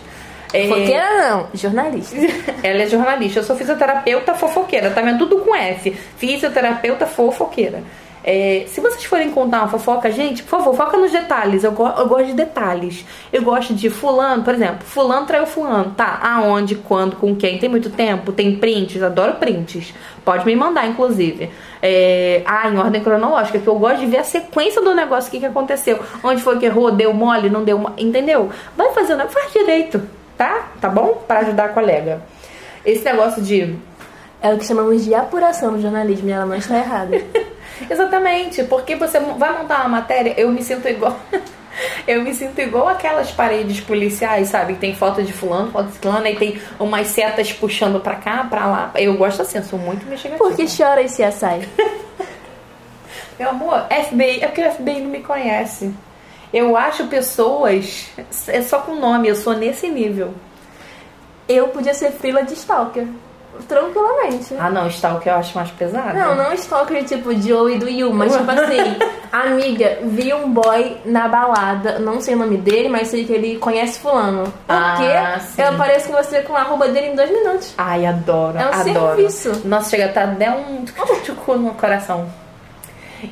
É, 0.53 0.67
Fofoqueira 0.67 1.29
não, 1.29 1.47
jornalista. 1.53 2.15
Ela 2.63 2.83
é 2.83 2.87
jornalista, 2.87 3.39
eu 3.39 3.43
sou 3.43 3.55
fisioterapeuta 3.55 4.35
fofoqueira, 4.35 4.91
tá 4.91 5.01
vendo? 5.01 5.17
Tudo 5.17 5.37
com 5.43 5.55
F. 5.55 5.91
Fisioterapeuta 6.17 7.05
fofoqueira. 7.07 7.81
É, 8.25 8.63
se 8.67 8.79
vocês 8.79 9.03
forem 9.03 9.31
contar 9.31 9.59
uma 9.59 9.67
fofoca, 9.67 10.09
gente, 10.09 10.43
por 10.43 10.51
favor, 10.51 10.73
foca 10.77 10.95
nos 10.95 11.11
detalhes. 11.11 11.61
Eu, 11.65 11.73
go- 11.73 11.89
eu 11.97 12.07
gosto 12.07 12.27
de 12.27 12.33
detalhes. 12.33 13.03
Eu 13.33 13.41
gosto 13.41 13.73
de 13.73 13.89
fulano, 13.89 14.43
por 14.43 14.53
exemplo, 14.53 14.85
fulano 14.85 15.25
traiu 15.25 15.45
fulano. 15.45 15.91
Tá, 15.97 16.19
aonde, 16.23 16.75
quando, 16.75 17.17
com 17.17 17.35
quem? 17.35 17.57
Tem 17.57 17.67
muito 17.67 17.89
tempo? 17.89 18.31
Tem 18.31 18.55
prints? 18.55 19.03
Adoro 19.03 19.33
prints. 19.33 19.93
Pode 20.23 20.45
me 20.45 20.55
mandar, 20.55 20.87
inclusive. 20.87 21.49
É, 21.81 22.41
ah, 22.45 22.69
em 22.69 22.77
ordem 22.77 23.03
cronológica, 23.03 23.59
que 23.59 23.67
eu 23.67 23.75
gosto 23.75 23.99
de 23.99 24.05
ver 24.05 24.19
a 24.19 24.23
sequência 24.23 24.81
do 24.81 24.95
negócio, 24.95 25.27
o 25.27 25.31
que, 25.31 25.39
que 25.41 25.45
aconteceu. 25.45 25.99
Onde 26.23 26.41
foi 26.41 26.57
que 26.57 26.65
errou, 26.65 26.91
deu 26.91 27.13
mole, 27.13 27.49
não 27.49 27.65
deu 27.65 27.77
mole. 27.77 27.95
Entendeu? 27.97 28.49
Vai 28.77 28.91
fazer 28.93 29.15
o 29.15 29.17
negócio, 29.17 29.37
faz 29.37 29.51
direito, 29.51 30.01
tá? 30.37 30.69
Tá 30.79 30.89
bom? 30.89 31.23
Pra 31.27 31.39
ajudar 31.39 31.65
a 31.65 31.69
colega. 31.69 32.21
Esse 32.85 33.03
negócio 33.05 33.41
de 33.41 33.75
É 34.41 34.53
o 34.53 34.57
que 34.57 34.65
chamamos 34.65 35.05
de 35.05 35.13
apuração 35.15 35.71
no 35.71 35.81
jornalismo 35.81 36.29
e 36.29 36.31
ela 36.31 36.45
não 36.45 36.55
está 36.55 36.77
errada. 36.77 37.21
Exatamente, 37.89 38.63
porque 38.65 38.95
você 38.95 39.19
vai 39.19 39.57
montar 39.57 39.81
uma 39.81 39.89
matéria, 39.89 40.33
eu 40.37 40.51
me 40.51 40.63
sinto 40.63 40.87
igual. 40.87 41.17
Eu 42.07 42.21
me 42.21 42.33
sinto 42.35 42.59
igual 42.59 42.87
aquelas 42.87 43.31
paredes 43.31 43.79
policiais, 43.79 44.49
sabe? 44.49 44.73
Que 44.73 44.79
tem 44.79 44.95
foto 44.95 45.23
de 45.23 45.33
fulano, 45.33 45.71
foto 45.71 45.87
de 45.87 45.93
ciclano, 45.93 46.27
e 46.27 46.35
tem 46.35 46.61
umas 46.79 47.07
setas 47.07 47.51
puxando 47.51 47.99
pra 47.99 48.15
cá, 48.15 48.45
pra 48.47 48.67
lá. 48.67 48.91
Eu 48.95 49.17
gosto 49.17 49.41
assim, 49.41 49.57
eu 49.57 49.63
sou 49.63 49.79
muito 49.79 50.05
investigativa. 50.05 50.37
Por 50.37 50.55
que 50.55 50.65
chora 50.67 51.01
e 51.01 51.09
se 51.09 51.23
assai? 51.23 51.67
Meu 53.39 53.49
amor, 53.49 53.87
FBI, 53.89 54.43
é 54.43 54.47
porque 54.47 54.61
o 54.61 54.71
FBI 54.71 55.01
não 55.01 55.09
me 55.09 55.21
conhece. 55.21 55.91
Eu 56.53 56.77
acho 56.77 57.07
pessoas, 57.07 58.07
é 58.47 58.61
só 58.61 58.79
com 58.79 58.95
nome, 58.95 59.27
eu 59.27 59.35
sou 59.35 59.53
nesse 59.53 59.87
nível. 59.87 60.33
Eu 61.49 61.69
podia 61.69 61.93
ser 61.93 62.11
fila 62.11 62.43
de 62.43 62.53
stalker. 62.53 63.07
Tranquilamente. 63.67 64.55
Ah 64.59 64.69
não, 64.69 64.87
Stalker 64.87 65.31
eu 65.31 65.37
acho 65.37 65.55
mais 65.55 65.69
pesado. 65.71 66.17
Não, 66.17 66.35
não 66.35 66.53
stalker 66.53 67.03
tipo 67.05 67.33
Joey 67.39 67.77
do 67.77 67.87
Yu, 67.87 68.11
mas 68.11 68.35
tipo 68.35 68.49
assim, 68.49 68.97
amiga, 69.31 69.99
vi 70.03 70.33
um 70.33 70.49
boy 70.51 70.97
na 71.05 71.27
balada, 71.27 71.99
não 71.99 72.19
sei 72.19 72.33
o 72.33 72.37
nome 72.39 72.57
dele, 72.57 72.89
mas 72.89 73.09
sei 73.09 73.23
que 73.25 73.31
ele 73.31 73.57
conhece 73.59 73.99
fulano. 73.99 74.43
Porque 74.65 74.67
Ah, 74.69 75.39
sim. 75.39 75.61
eu 75.61 75.69
apareço 75.69 76.07
com 76.07 76.13
você 76.15 76.41
com 76.41 76.55
a 76.55 76.61
arroba 76.61 76.87
dele 76.87 77.07
em 77.07 77.15
dois 77.15 77.29
minutos. 77.29 77.73
Ai, 77.77 78.05
adoro, 78.05 78.57
É 78.57 78.65
um 78.65 78.73
adoro. 78.73 79.15
serviço. 79.15 79.61
Nossa, 79.65 79.89
chega 79.91 80.05
até 80.05 80.23
até 80.23 80.51
um 80.51 80.83
tchucu 81.23 81.55
no 81.55 81.73
coração. 81.75 82.27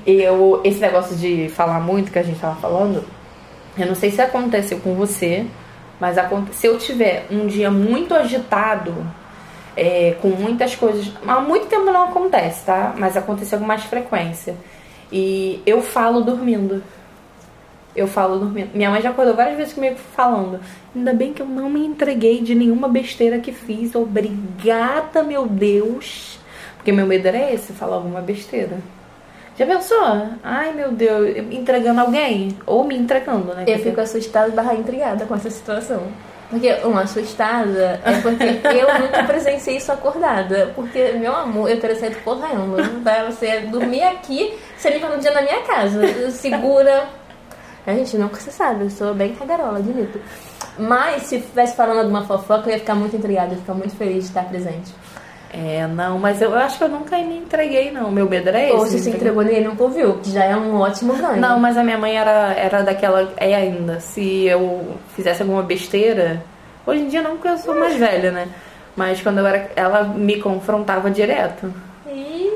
Eu, 0.06 0.62
esse 0.64 0.80
negócio 0.80 1.16
de 1.16 1.50
falar 1.50 1.80
muito 1.80 2.12
que 2.12 2.20
a 2.20 2.24
gente 2.24 2.40
tava 2.40 2.60
falando, 2.60 3.04
eu 3.78 3.88
não 3.88 3.96
sei 3.96 4.12
se 4.12 4.22
aconteceu 4.22 4.80
com 4.80 4.96
você, 4.96 5.46
mas 6.00 6.18
se 6.54 6.68
eu 6.68 6.78
tiver 6.78 7.26
um 7.30 7.48
dia 7.48 7.70
muito 7.70 8.14
agitado, 8.14 8.94
é, 9.76 10.16
com 10.22 10.30
muitas 10.30 10.76
coisas, 10.76 11.12
há 11.26 11.40
muito 11.40 11.68
tempo 11.68 11.86
não 11.86 12.06
acontece, 12.06 12.66
tá? 12.66 12.94
Mas 12.98 13.16
aconteceu 13.16 13.60
com 13.60 13.66
mais 13.66 13.84
frequência. 13.84 14.56
E 15.12 15.62
eu 15.66 15.82
falo 15.82 16.22
dormindo. 16.22 16.84
Eu 17.96 18.08
falo 18.08 18.40
dormindo. 18.40 18.70
Minha 18.74 18.90
mãe 18.90 19.02
já 19.02 19.10
acordou 19.10 19.36
várias 19.36 19.58
vezes 19.58 19.74
comigo 19.74 19.98
falando. 20.16 20.60
Ainda 20.96 21.14
bem 21.14 21.34
que 21.34 21.42
eu 21.42 21.46
não 21.46 21.70
me 21.70 21.86
entreguei 21.86 22.42
de 22.42 22.56
nenhuma 22.56 22.88
besteira 22.88 23.40
que 23.40 23.52
fiz. 23.52 23.94
Obrigada, 23.96 25.24
meu 25.24 25.46
Deus. 25.46 26.40
Porque 26.78 26.92
meu 26.92 27.06
medo 27.06 27.28
era 27.28 27.52
esse, 27.54 27.74
falar 27.74 27.98
alguma 27.98 28.22
besteira. 28.22 28.80
Já 29.58 29.66
pensou? 29.66 30.28
Ai, 30.44 30.74
meu 30.74 30.92
Deus, 30.92 31.38
entregando 31.52 32.02
alguém? 32.02 32.58
Ou 32.66 32.84
me 32.84 32.98
entregando, 32.98 33.54
né? 33.54 33.66
Eu 33.68 33.80
fico 33.80 34.00
assustada 34.02 34.52
barra 34.52 34.74
intrigada 34.74 35.26
com 35.26 35.36
essa 35.36 35.50
situação. 35.50 36.04
Porque, 36.50 36.70
uma 36.84 37.04
assustada 37.04 38.02
é 38.04 38.22
porque 38.22 38.44
eu 38.44 39.00
nunca 39.00 39.24
presenciei 39.24 39.78
isso 39.78 39.92
acordada. 39.92 40.72
Porque, 40.76 41.14
meu 41.14 41.34
amor, 41.34 41.70
eu 41.70 41.80
teria 41.80 41.96
saído 41.96 42.18
correndo. 42.26 43.04
Pra 43.04 43.26
você 43.26 43.62
dormir 43.62 44.04
aqui, 44.04 44.54
você 44.78 44.90
me 44.90 45.00
no 45.00 45.18
dia 45.18 45.32
na 45.32 45.42
minha 45.42 45.62
casa. 45.62 46.30
Segura. 46.32 47.06
A 47.88 47.94
gente 47.94 48.18
nunca 48.18 48.36
se 48.36 48.52
sabe, 48.52 48.84
eu 48.84 48.90
sou 48.90 49.14
bem 49.14 49.34
cagarola, 49.34 49.80
admito. 49.80 50.20
Mas 50.78 51.24
se 51.24 51.38
estivesse 51.38 51.76
falando 51.76 52.00
alguma 52.00 52.24
fofoca, 52.26 52.70
eu 52.70 52.74
ia 52.74 52.80
ficar 52.80 52.96
muito 52.96 53.16
intrigada, 53.16 53.48
eu 53.48 53.54
ia 53.54 53.58
ficar 53.58 53.74
muito 53.74 53.96
feliz 53.96 54.26
de 54.26 54.30
estar 54.30 54.44
presente. 54.44 54.94
É, 55.54 55.86
não, 55.86 56.18
mas 56.18 56.42
eu 56.42 56.56
acho 56.56 56.78
que 56.78 56.84
eu 56.86 56.90
nunca 56.90 57.18
me 57.18 57.40
entreguei, 57.40 57.92
não. 57.92 58.10
Meu 58.10 58.28
medo 58.30 58.48
era 58.48 58.64
esse. 58.64 58.74
Ou 58.74 58.86
se 58.86 59.00
se 59.00 59.10
entregou 59.10 59.44
ninguém 59.44 59.64
nunca 59.64 59.84
ouviu, 59.84 60.18
que 60.20 60.32
já 60.32 60.46
é 60.46 60.56
um 60.56 60.80
ótimo 60.80 61.14
ganho. 61.16 61.38
Não, 61.42 61.60
mas 61.60 61.78
a 61.78 61.84
minha 61.84 61.98
mãe 61.98 62.16
era, 62.18 62.54
era 62.54 62.82
daquela. 62.84 63.34
É 63.36 63.54
ainda. 63.54 64.00
Se 64.00 64.46
eu 64.46 64.96
fizesse 65.16 65.42
alguma 65.42 65.62
besteira, 65.64 66.42
Hoje 66.86 67.02
em 67.02 67.08
dia 67.10 67.22
não, 67.22 67.32
porque 67.32 67.48
eu 67.50 67.58
sou 67.60 67.76
mais 67.76 67.96
velha, 67.96 68.32
né? 68.32 68.48
Mas 68.96 69.22
quando 69.22 69.38
eu 69.40 69.46
era. 69.46 69.70
Ela 69.76 70.04
me 70.04 70.40
confrontava 70.42 71.12
direto. 71.12 71.72
E 72.08 72.50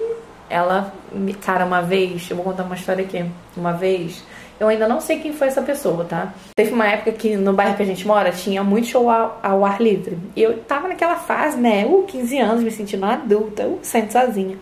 Ela, 0.49 0.91
me- 1.11 1.33
cara, 1.33 1.65
uma 1.65 1.81
vez, 1.81 2.27
eu 2.29 2.35
vou 2.37 2.45
contar 2.45 2.63
uma 2.63 2.75
história 2.75 3.03
aqui. 3.03 3.25
Uma 3.57 3.73
vez, 3.73 4.23
eu 4.59 4.67
ainda 4.67 4.87
não 4.87 5.01
sei 5.01 5.19
quem 5.19 5.33
foi 5.33 5.47
essa 5.47 5.61
pessoa, 5.61 6.05
tá? 6.05 6.33
Teve 6.55 6.71
uma 6.71 6.87
época 6.87 7.11
que 7.11 7.35
no 7.35 7.53
bairro 7.53 7.75
que 7.75 7.83
a 7.83 7.85
gente 7.85 8.07
mora 8.07 8.31
tinha 8.31 8.63
muito 8.63 8.87
show 8.87 9.09
ao, 9.09 9.39
ao 9.43 9.65
ar 9.65 9.81
livre. 9.81 10.17
E 10.35 10.41
eu 10.41 10.59
tava 10.59 10.87
naquela 10.87 11.15
fase, 11.15 11.57
né? 11.57 11.85
Uh, 11.85 12.03
15 12.03 12.37
anos, 12.37 12.63
me 12.63 12.71
sentindo 12.71 13.05
adulta, 13.05 13.63
uh, 13.67 13.79
sendo 13.81 14.11
sozinha. 14.11 14.57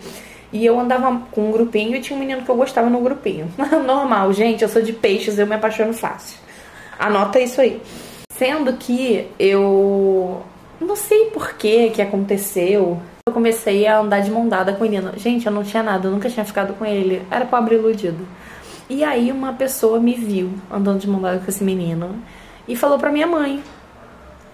E 0.51 0.65
eu 0.65 0.79
andava 0.79 1.21
com 1.31 1.49
um 1.49 1.51
grupinho 1.51 1.95
e 1.95 1.99
tinha 1.99 2.15
um 2.15 2.19
menino 2.19 2.43
que 2.43 2.49
eu 2.49 2.55
gostava 2.55 2.89
no 2.89 3.01
grupinho. 3.01 3.51
Normal, 3.85 4.33
gente, 4.33 4.63
eu 4.63 4.69
sou 4.69 4.81
de 4.81 4.93
peixes, 4.93 5.37
eu 5.37 5.47
me 5.47 5.55
apaixono 5.55 5.93
fácil. 5.93 6.37
Anota 6.97 7.39
isso 7.39 7.61
aí. 7.61 7.81
Sendo 8.31 8.73
que 8.73 9.27
eu 9.37 10.41
não 10.79 10.95
sei 10.95 11.25
por 11.25 11.53
que 11.53 11.91
que 11.91 12.01
aconteceu. 12.01 12.99
Eu 13.27 13.33
comecei 13.33 13.87
a 13.87 13.99
andar 13.99 14.19
de 14.19 14.29
mão 14.29 14.47
dada 14.47 14.73
com 14.73 14.79
o 14.83 14.89
menino. 14.89 15.11
Gente, 15.17 15.45
eu 15.45 15.51
não 15.51 15.63
tinha 15.63 15.81
nada, 15.81 16.07
eu 16.07 16.11
nunca 16.11 16.29
tinha 16.29 16.45
ficado 16.45 16.73
com 16.73 16.85
ele. 16.85 17.21
Era 17.31 17.45
pobre 17.45 17.75
iludido. 17.75 18.27
E 18.89 19.03
aí 19.03 19.31
uma 19.31 19.53
pessoa 19.53 19.99
me 19.99 20.13
viu 20.13 20.53
andando 20.71 20.99
de 20.99 21.07
mão 21.07 21.21
dada 21.21 21.39
com 21.39 21.49
esse 21.49 21.63
menino 21.63 22.21
e 22.67 22.75
falou 22.75 22.97
pra 22.97 23.11
minha 23.11 23.27
mãe. 23.27 23.63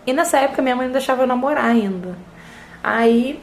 E 0.06 0.14
nessa 0.14 0.40
época 0.40 0.62
minha 0.62 0.76
mãe 0.76 0.86
não 0.86 0.94
deixava 0.94 1.24
eu 1.24 1.28
namorar 1.28 1.66
ainda. 1.66 2.18
Aí 2.84 3.42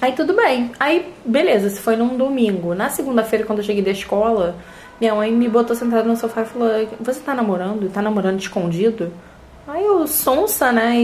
Aí 0.00 0.12
tudo 0.12 0.32
bem. 0.32 0.70
Aí, 0.78 1.12
beleza, 1.24 1.66
isso 1.66 1.82
foi 1.82 1.96
num 1.96 2.16
domingo. 2.16 2.72
Na 2.72 2.88
segunda-feira, 2.88 3.44
quando 3.44 3.58
eu 3.58 3.64
cheguei 3.64 3.82
da 3.82 3.90
escola, 3.90 4.54
minha 5.00 5.14
mãe 5.14 5.32
me 5.32 5.48
botou 5.48 5.74
sentada 5.74 6.04
no 6.04 6.16
sofá 6.16 6.42
e 6.42 6.44
falou: 6.44 6.68
Você 7.00 7.20
tá 7.20 7.34
namorando? 7.34 7.90
Tá 7.90 8.00
namorando 8.00 8.38
escondido? 8.38 9.12
Aí 9.66 9.84
eu, 9.84 10.06
sonsa, 10.06 10.70
né? 10.70 11.00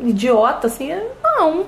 Idiota, 0.00 0.68
assim, 0.68 0.90
não. 1.22 1.66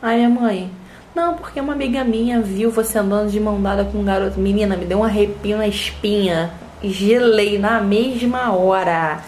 Aí 0.00 0.16
minha 0.16 0.30
mãe, 0.30 0.70
não, 1.14 1.34
porque 1.34 1.60
uma 1.60 1.72
amiga 1.72 2.04
minha 2.04 2.40
viu 2.40 2.70
você 2.70 2.98
andando 2.98 3.30
de 3.30 3.40
mão 3.40 3.60
dada 3.60 3.84
com 3.84 3.98
um 3.98 4.04
garoto. 4.04 4.38
Menina, 4.38 4.76
me 4.76 4.84
deu 4.84 4.98
um 4.98 5.04
arrepio 5.04 5.56
na 5.56 5.66
espinha. 5.66 6.52
Gelei 6.82 7.58
na 7.58 7.80
mesma 7.80 8.52
hora. 8.52 9.20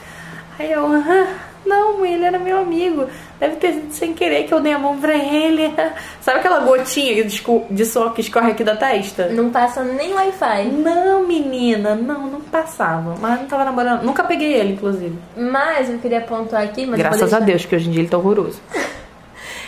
Aí 0.58 0.70
eu, 0.70 0.86
ah, 0.86 1.26
não, 1.66 2.04
ele 2.06 2.24
era 2.24 2.38
meu 2.38 2.58
amigo. 2.58 3.06
Deve 3.38 3.56
ter 3.56 3.72
sido 3.72 3.92
sem 3.92 4.14
querer 4.14 4.44
que 4.44 4.54
eu 4.54 4.60
dei 4.60 4.72
a 4.72 4.78
mão 4.78 4.96
pra 4.98 5.14
ele. 5.14 5.74
Sabe 6.22 6.38
aquela 6.38 6.60
gotinha 6.60 7.24
de, 7.24 7.84
suor 7.84 8.14
que 8.14 8.20
escorre 8.20 8.52
aqui 8.52 8.62
da 8.62 8.76
testa? 8.76 9.28
não 9.28 9.50
passa 9.50 9.82
nem 9.82 10.14
Wi-Fi. 10.14 10.68
Não, 10.68 11.26
menina, 11.26 11.96
não, 11.96 12.28
não 12.28 12.40
passava. 12.40 13.16
Mas 13.20 13.40
não 13.40 13.46
tava 13.48 13.64
namorando. 13.64 14.02
Nunca 14.02 14.22
peguei 14.22 14.54
ele, 14.54 14.74
inclusive. 14.74 15.18
Mas 15.36 15.90
eu 15.90 15.98
queria 15.98 16.20
pontuar 16.20 16.62
aqui, 16.62 16.86
mas 16.86 16.98
Graças 16.98 17.34
a 17.34 17.40
Deus, 17.40 17.64
que 17.64 17.74
hoje 17.74 17.88
em 17.88 17.92
dia 17.92 18.02
ele 18.02 18.08
tá 18.08 18.18
horroroso. 18.18 18.60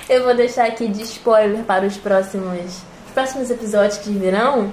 Eu 0.08 0.24
vou 0.24 0.34
deixar 0.34 0.66
aqui 0.66 0.86
de 0.86 1.02
spoiler 1.02 1.64
para 1.64 1.86
os 1.86 1.96
próximos, 1.96 2.82
os 3.06 3.12
próximos 3.12 3.50
episódios 3.50 3.98
que 3.98 4.10
virão 4.10 4.72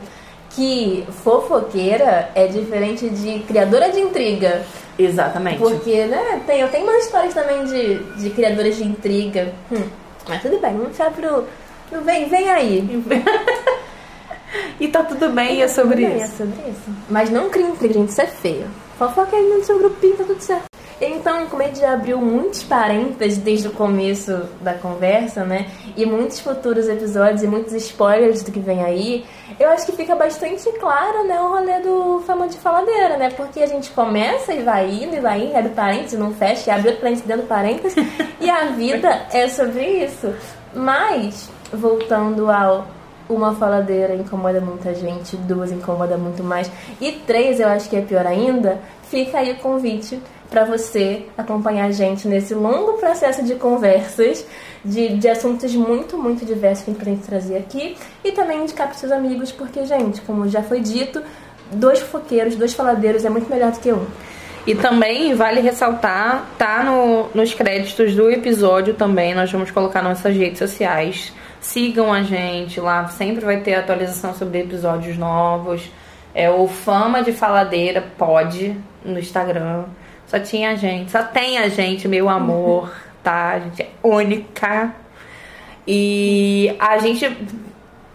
que 0.50 1.06
fofoqueira 1.24 2.30
é 2.36 2.48
diferente 2.48 3.10
de 3.10 3.40
criadora 3.40 3.90
de 3.90 4.02
intriga. 4.02 4.64
Exatamente. 5.00 5.60
Porque, 5.60 6.06
né, 6.06 6.42
tem, 6.46 6.60
eu 6.60 6.70
tenho 6.70 6.84
umas 6.84 7.06
histórias 7.06 7.34
também 7.34 7.64
de, 7.66 8.00
de 8.22 8.30
criadoras 8.32 8.76
de 8.76 8.84
intriga. 8.84 9.54
Hum, 9.72 9.88
mas 10.28 10.42
tudo 10.42 10.60
bem, 10.60 10.72
vamos 10.74 10.90
deixar 10.90 11.12
pro. 11.12 11.46
vem, 12.04 12.28
vem 12.28 12.50
aí. 12.50 13.04
E 14.82 14.88
tá 14.90 15.02
tudo 15.02 15.30
bem, 15.30 15.62
é 15.62 15.68
sobre 15.68 16.06
bem, 16.06 16.18
isso. 16.18 16.26
É 16.26 16.28
sobre 16.28 16.70
isso. 16.70 16.92
Mas 17.10 17.30
não 17.30 17.50
crie 17.50 17.64
intriga, 17.64 17.94
gente, 17.94 18.10
isso 18.10 18.22
é 18.22 18.28
feio. 18.28 18.68
Fofoca 18.98 19.36
aí 19.36 19.48
no 19.48 19.64
seu 19.64 19.78
grupinho, 19.78 20.18
tá 20.18 20.24
tudo 20.26 20.42
certo. 20.42 20.71
Então, 21.02 21.48
como 21.48 21.64
ele 21.64 21.74
já 21.74 21.94
abriu 21.94 22.20
muitos 22.20 22.62
parênteses 22.62 23.40
desde 23.40 23.68
o 23.68 23.72
começo 23.72 24.44
da 24.62 24.76
conversa, 24.76 25.44
né? 25.44 25.66
E 25.98 26.06
muitos 26.06 26.40
futuros 26.40 26.88
episódios 26.88 27.42
e 27.42 27.48
muitos 27.48 27.74
spoilers 27.74 28.44
do 28.44 28.52
que 28.52 28.60
vem 28.60 28.84
aí, 28.84 29.26
eu 29.60 29.70
acho 29.70 29.88
que 29.88 29.94
fica 29.94 30.16
bastante 30.16 30.72
claro, 30.74 31.28
né, 31.28 31.42
o 31.42 31.50
rolê 31.50 31.80
do 31.80 32.22
Fama 32.28 32.48
de 32.48 32.58
Faladeira, 32.60 33.18
né? 33.18 33.32
Porque 33.32 33.62
a 33.62 33.66
gente 33.66 33.90
começa 33.90 34.54
e 34.54 34.62
vai 34.62 34.92
indo 34.92 35.16
e 35.16 35.20
vai 35.20 35.44
indo, 35.44 35.58
abre 35.58 35.72
parênteses, 35.72 36.20
não 36.20 36.36
fecha, 36.36 36.70
e 36.70 36.74
abre 36.74 36.90
outro 36.90 37.02
parênteses 37.02 37.28
dentro 37.28 37.44
do 37.44 37.48
parênteses, 37.48 37.96
e 38.40 38.48
a 38.48 38.66
vida 38.78 39.26
é 39.32 39.48
sobre 39.50 39.84
isso. 40.04 40.32
Mas, 40.72 41.50
voltando 41.74 42.52
ao 42.52 42.86
uma 43.28 43.56
faladeira 43.56 44.14
incomoda 44.14 44.60
muita 44.60 44.94
gente, 44.94 45.38
duas 45.38 45.72
incomoda 45.72 46.18
muito 46.18 46.44
mais, 46.44 46.70
e 47.00 47.14
três 47.14 47.60
eu 47.60 47.68
acho 47.70 47.90
que 47.90 47.96
é 47.96 48.02
pior 48.02 48.26
ainda, 48.28 48.80
fica 49.12 49.40
aí 49.40 49.52
o 49.52 49.58
convite 49.58 50.18
para 50.50 50.64
você 50.64 51.26
acompanhar 51.38 51.86
a 51.86 51.92
gente 51.92 52.28
nesse 52.28 52.56
longo 52.56 52.94
processo 52.94 53.44
de 53.44 53.56
conversas 53.56 54.46
de, 54.84 55.18
de 55.18 55.28
assuntos 55.28 55.76
muito, 55.76 56.18
muito 56.18 56.46
diversos 56.46 56.86
que 56.86 56.92
a 56.92 56.94
gente 56.94 57.04
pretende 57.04 57.28
trazer 57.28 57.58
aqui 57.58 57.98
e 58.24 58.32
também 58.32 58.64
indicar 58.64 58.88
para 58.88 58.96
seus 58.96 59.12
amigos, 59.12 59.52
porque, 59.52 59.86
gente, 59.86 60.22
como 60.22 60.48
já 60.48 60.64
foi 60.64 60.80
dito, 60.80 61.22
dois 61.72 62.00
fofoqueiros, 62.00 62.56
dois 62.56 62.74
faladeiros 62.74 63.26
é 63.26 63.30
muito 63.30 63.50
melhor 63.50 63.72
do 63.72 63.80
que 63.80 63.92
um. 63.92 64.06
E 64.66 64.76
também 64.76 65.34
vale 65.34 65.60
ressaltar, 65.60 66.46
tá 66.58 66.84
no, 66.84 67.30
nos 67.34 67.54
créditos 67.54 68.16
do 68.16 68.30
episódio 68.30 68.94
também, 68.94 69.36
nós 69.36 69.52
vamos 69.52 69.72
colocar 69.72 70.02
nossas 70.02 70.36
redes 70.36 70.60
sociais. 70.60 71.34
Sigam 71.60 72.14
a 72.14 72.24
gente 72.24 72.80
lá, 72.80 73.08
sempre 73.08 73.44
vai 73.44 73.60
ter 73.60 73.76
atualização 73.76 74.34
sobre 74.34 74.60
episódios 74.60 75.18
novos. 75.18 75.90
É 76.34 76.50
o 76.50 76.68
Fama 76.68 77.22
de 77.24 77.32
Faladeira 77.32 78.02
Pod 78.18 78.78
no 79.04 79.20
Instagram. 79.20 79.86
Só 80.28 80.40
tinha 80.40 80.72
a 80.72 80.76
gente, 80.76 81.12
só 81.12 81.24
tem 81.24 81.58
a 81.58 81.68
gente, 81.68 82.08
meu 82.08 82.30
amor, 82.30 82.94
tá? 83.22 83.52
A 83.52 83.60
gente 83.60 83.82
é 83.82 83.90
única. 84.04 84.94
E 85.88 86.76
a 86.80 86.98
gente 87.00 87.30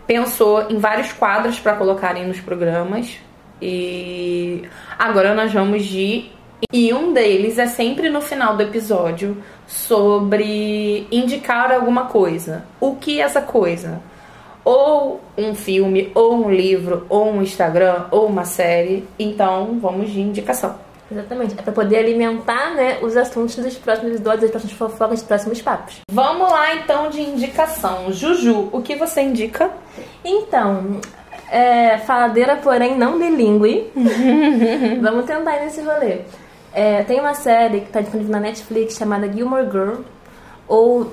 pensou 0.06 0.70
em 0.70 0.78
vários 0.78 1.12
quadros 1.12 1.58
para 1.58 1.74
colocarem 1.74 2.26
nos 2.26 2.40
programas. 2.40 3.18
E 3.60 4.62
agora 4.98 5.34
nós 5.34 5.52
vamos 5.52 5.84
de. 5.84 6.30
E 6.72 6.92
um 6.92 7.12
deles 7.12 7.58
é 7.58 7.66
sempre 7.66 8.08
no 8.08 8.20
final 8.20 8.56
do 8.56 8.62
episódio 8.62 9.36
sobre 9.66 11.06
indicar 11.10 11.70
alguma 11.72 12.06
coisa. 12.06 12.64
O 12.80 12.96
que 12.96 13.20
é 13.20 13.24
essa 13.24 13.42
coisa? 13.42 14.00
Ou 14.66 15.20
um 15.38 15.54
filme, 15.54 16.10
ou 16.12 16.44
um 16.44 16.50
livro, 16.50 17.06
ou 17.08 17.30
um 17.30 17.40
Instagram, 17.40 18.06
ou 18.10 18.26
uma 18.26 18.44
série. 18.44 19.06
Então 19.16 19.78
vamos 19.80 20.10
de 20.10 20.20
indicação. 20.20 20.74
Exatamente, 21.08 21.54
é 21.56 21.62
para 21.62 21.72
poder 21.72 21.98
alimentar 21.98 22.74
né, 22.74 22.98
os 23.00 23.16
assuntos 23.16 23.54
dos 23.54 23.78
próximos 23.78 24.16
episódios, 24.16 24.42
das 24.42 24.50
próximas 24.50 24.76
fofocas, 24.76 25.20
dos 25.20 25.28
próximos 25.28 25.62
papos. 25.62 26.00
Vamos 26.10 26.50
lá 26.50 26.74
então 26.74 27.08
de 27.10 27.20
indicação. 27.20 28.12
Juju, 28.12 28.70
o 28.72 28.82
que 28.82 28.96
você 28.96 29.22
indica? 29.22 29.70
Então, 30.24 31.00
é, 31.48 31.98
faladeira, 31.98 32.56
porém 32.56 32.98
não 32.98 33.18
bilíngue. 33.18 33.92
Vamos 35.00 35.26
tentar 35.26 35.58
ir 35.58 35.66
nesse 35.66 35.80
rolê. 35.80 36.22
É, 36.72 37.04
tem 37.04 37.20
uma 37.20 37.34
série 37.34 37.80
que 37.80 37.86
está 37.86 38.00
disponível 38.00 38.32
na 38.32 38.40
Netflix 38.40 38.96
chamada 38.96 39.32
Gilmore 39.32 39.70
Girl. 39.70 40.00
Ou 40.68 41.12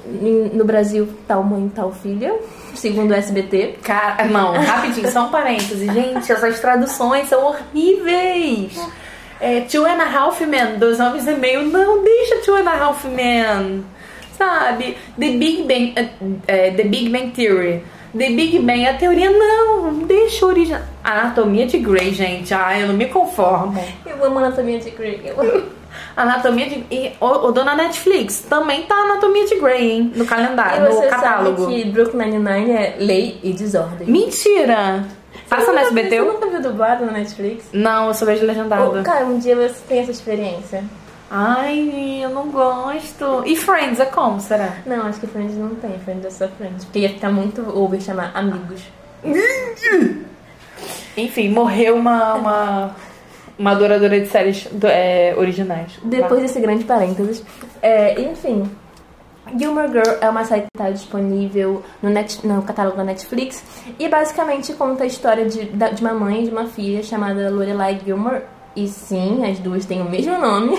no 0.54 0.66
Brasil, 0.66 1.08
Tal 1.28 1.44
Mãe, 1.44 1.72
Tal 1.74 1.92
Filha, 1.92 2.34
segundo 2.74 3.12
o 3.12 3.14
SBT. 3.14 3.76
Cara, 3.84 4.26
não, 4.26 4.54
rapidinho, 4.58 5.12
só 5.12 5.28
um 5.28 5.30
parêntese. 5.30 5.86
Gente, 5.86 6.32
essas 6.32 6.60
traduções 6.60 7.30
são 7.30 7.46
horríveis. 7.46 8.80
É, 9.40 9.62
Two 9.62 9.86
and 9.86 10.02
a 10.02 10.06
Half 10.06 10.42
Men, 10.42 10.80
dois 10.80 11.00
homens 11.00 11.28
e 11.28 11.34
meio. 11.34 11.64
Não, 11.66 12.04
deixa 12.04 12.38
Two 12.38 12.56
and 12.56 12.68
a 12.68 12.84
Half 12.84 13.06
Men. 13.06 13.84
Sabe? 14.38 14.98
The 15.20 15.30
Big 15.38 15.64
Bang, 15.64 15.94
é, 15.96 16.10
é, 16.48 16.72
The 16.72 16.84
Big 16.84 17.10
Bang 17.10 17.32
Theory. 17.32 17.84
The 18.16 18.30
Big 18.30 18.60
Bang, 18.60 18.86
a 18.88 18.94
teoria 18.94 19.32
não, 19.32 20.06
deixa 20.06 20.46
a 20.46 20.50
origem. 20.50 20.78
Anatomia 21.04 21.66
de 21.66 21.80
Grey, 21.80 22.14
gente. 22.14 22.54
Ai, 22.54 22.84
eu 22.84 22.88
não 22.88 22.94
me 22.94 23.08
conformo. 23.08 23.84
Eu 24.06 24.24
amo 24.24 24.40
Anatomia 24.40 24.80
de 24.80 24.92
Grey. 24.92 25.22
Eu 25.26 25.42
amo. 25.42 25.64
Anatomia 26.16 26.70
de. 26.70 26.86
E, 26.92 27.14
ô, 27.20 27.48
ô, 27.48 27.52
dona 27.52 27.76
Netflix, 27.76 28.42
também 28.42 28.84
tá 28.84 28.96
Anatomia 28.96 29.46
de 29.46 29.60
Grey, 29.60 29.92
hein? 29.92 30.14
No 30.16 30.26
calendário, 30.26 30.92
você 30.92 31.06
no 31.06 31.10
catálogo. 31.10 31.62
sabe 31.64 31.84
que 31.84 31.90
Brooklyn 31.90 32.32
Nine-Nine 32.32 32.72
é 32.72 32.96
lei 33.00 33.40
e 33.44 33.54
desordem. 33.54 34.08
Mentira! 34.08 35.06
Passa 35.50 35.72
no 35.72 35.80
SBT? 35.80 36.20
Você 36.20 36.22
nunca 36.22 36.48
viu 36.48 36.62
dublado 36.62 37.06
na 37.06 37.12
Netflix? 37.12 37.66
Não, 37.74 38.08
eu 38.08 38.14
só 38.14 38.26
vejo 38.26 38.46
legendado. 38.46 39.00
Ô, 39.00 39.04
cara, 39.04 39.26
um 39.26 39.38
dia 39.38 39.56
você 39.56 39.76
tem 39.88 40.00
essa 40.00 40.12
experiência. 40.12 40.84
Ai, 41.30 42.20
eu 42.24 42.30
não 42.30 42.50
gosto. 42.50 43.44
E 43.46 43.56
Friends 43.56 44.00
é 44.00 44.06
como, 44.06 44.40
será? 44.40 44.78
Não, 44.86 45.08
acho 45.08 45.20
que 45.20 45.28
Friends 45.28 45.58
não 45.58 45.76
tem. 45.76 45.98
Friends 46.00 46.26
é 46.26 46.30
só 46.30 46.48
Friends. 46.48 46.86
Porque 46.86 47.00
ia 47.00 47.10
ficar 47.10 47.32
muito 47.32 47.62
over 47.76 48.00
chamar 48.00 48.32
amigos. 48.36 48.84
Enfim, 51.18 51.50
morreu 51.50 51.96
uma, 51.96 52.36
uma, 52.36 52.96
uma 53.58 53.72
adoradora 53.72 54.20
de 54.20 54.28
séries 54.28 54.68
do- 54.72 54.88
é, 54.88 55.34
originais. 55.38 56.00
Depois 56.04 56.42
desse 56.42 56.60
grande 56.60 56.84
parênteses. 56.84 57.44
É, 57.82 58.20
enfim. 58.22 58.70
Gilmore 59.58 59.90
Girl 59.90 60.18
é 60.22 60.30
uma 60.30 60.46
série 60.46 60.62
que 60.62 60.68
está 60.74 60.90
disponível 60.90 61.84
no, 62.02 62.10
net, 62.10 62.46
no 62.48 62.62
catálogo 62.64 62.96
da 62.98 63.04
Netflix 63.04 63.64
e 64.00 64.08
basicamente 64.08 64.72
conta 64.74 65.04
a 65.04 65.06
história 65.08 65.46
de, 65.46 65.66
de 65.66 66.02
uma 66.02 66.14
mãe 66.14 66.42
e 66.42 66.46
de 66.46 66.52
uma 66.52 66.66
filha 66.66 67.04
chamada 67.04 67.50
Lorelai 67.50 68.00
Gilmore 68.04 68.42
E 68.76 68.88
sim, 68.88 69.46
as 69.46 69.60
duas 69.60 69.86
têm 69.86 70.02
o 70.02 70.10
mesmo 70.10 70.38
nome. 70.40 70.76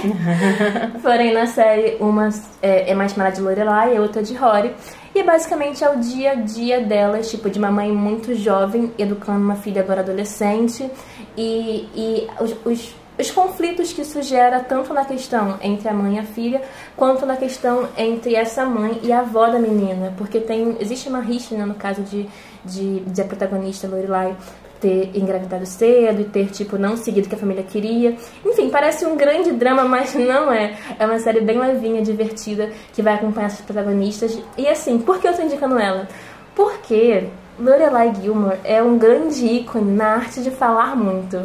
Porém, 1.03 1.33
na 1.33 1.47
série, 1.47 1.97
uma 2.01 2.29
é, 2.63 2.91
é 2.91 2.95
mais 2.95 3.13
chamada 3.13 3.33
de 3.37 3.41
Lorelai 3.43 3.95
e 3.95 3.97
a 3.97 4.01
outra 4.01 4.23
de 4.23 4.35
Rory. 4.35 4.73
E 5.15 5.23
basicamente 5.23 5.85
é 5.85 5.89
o 5.89 6.01
dia 6.01 6.33
a 6.33 6.35
dia 6.35 6.81
delas, 6.81 7.31
tipo, 7.31 7.49
de 7.49 7.59
uma 7.59 7.71
mãe 7.71 7.93
muito 7.93 8.35
jovem 8.35 8.93
educando 8.99 9.39
uma 9.45 9.55
filha 9.55 9.81
agora 9.81 10.01
adolescente. 10.01 10.91
E, 11.37 11.89
e 11.95 12.29
os, 12.41 12.57
os, 12.65 12.95
os 13.17 13.31
conflitos 13.31 13.93
que 13.93 14.03
isso 14.03 14.21
gera, 14.23 14.59
tanto 14.59 14.93
na 14.93 15.05
questão 15.05 15.57
entre 15.63 15.89
a 15.89 15.93
mãe 15.95 16.17
e 16.17 16.19
a 16.19 16.25
filha, 16.25 16.63
quanto 16.97 17.25
na 17.25 17.37
questão 17.37 17.89
entre 17.97 18.35
essa 18.35 18.67
mãe 18.67 18.99
e 19.05 19.13
a 19.13 19.21
avó 19.21 19.49
da 19.49 19.59
menina. 19.59 20.13
Porque 20.19 20.41
tem 20.41 20.77
existe 20.81 21.09
uma 21.09 21.21
rixa, 21.21 21.57
né, 21.57 21.65
no 21.65 21.75
caso 21.75 22.03
de, 22.03 22.29
de, 22.65 23.01
de 23.01 23.21
a 23.23 23.25
protagonista 23.25 23.87
Lorelai 23.87 24.37
ter 24.85 25.13
engravidado 25.15 25.65
cedo 25.65 26.21
e 26.21 26.25
ter, 26.25 26.51
tipo, 26.51 26.77
não 26.77 26.95
seguido 26.95 27.27
o 27.27 27.31
que 27.31 27.35
a 27.35 27.39
família 27.39 27.63
queria. 27.63 28.15
Enfim, 28.45 28.69
parece 28.69 29.07
um 29.07 29.17
grande 29.17 29.51
drama, 29.53 29.85
mas 29.89 30.15
não 30.15 30.53
é. 30.53 30.77
É 30.99 31.07
uma 31.07 31.19
série 31.19 31.41
bem 31.41 31.59
levinha, 31.59 32.03
divertida, 32.03 32.71
que 32.93 33.01
vai 33.01 33.15
acompanhar 33.15 33.47
essas 33.47 33.63
protagonistas. 33.63 34.39
E 34.59 34.69
assim, 34.69 34.99
por 34.99 35.19
que 35.19 35.27
eu 35.27 35.33
tô 35.33 35.41
indicando 35.41 35.79
ela? 35.79 36.07
Porque 36.55 37.25
Lorelai 37.59 38.13
Gilmore 38.21 38.59
é 38.63 38.83
um 38.83 38.99
grande 38.99 39.47
ícone 39.47 39.93
na 39.93 40.17
arte 40.17 40.43
de 40.43 40.51
falar 40.51 40.95
muito. 40.95 41.39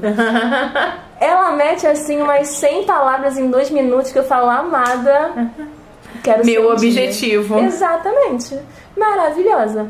ela 1.18 1.52
mete, 1.54 1.88
assim, 1.88 2.22
umas 2.22 2.50
100 2.50 2.84
palavras 2.84 3.38
em 3.38 3.50
dois 3.50 3.70
minutos 3.72 4.12
que 4.12 4.20
eu 4.20 4.26
falo, 4.26 4.50
amada... 4.50 5.32
Quero 6.22 6.46
Meu 6.46 6.72
objetivo. 6.72 7.56
Dia. 7.56 7.68
Exatamente. 7.68 8.60
Maravilhosa. 8.98 9.88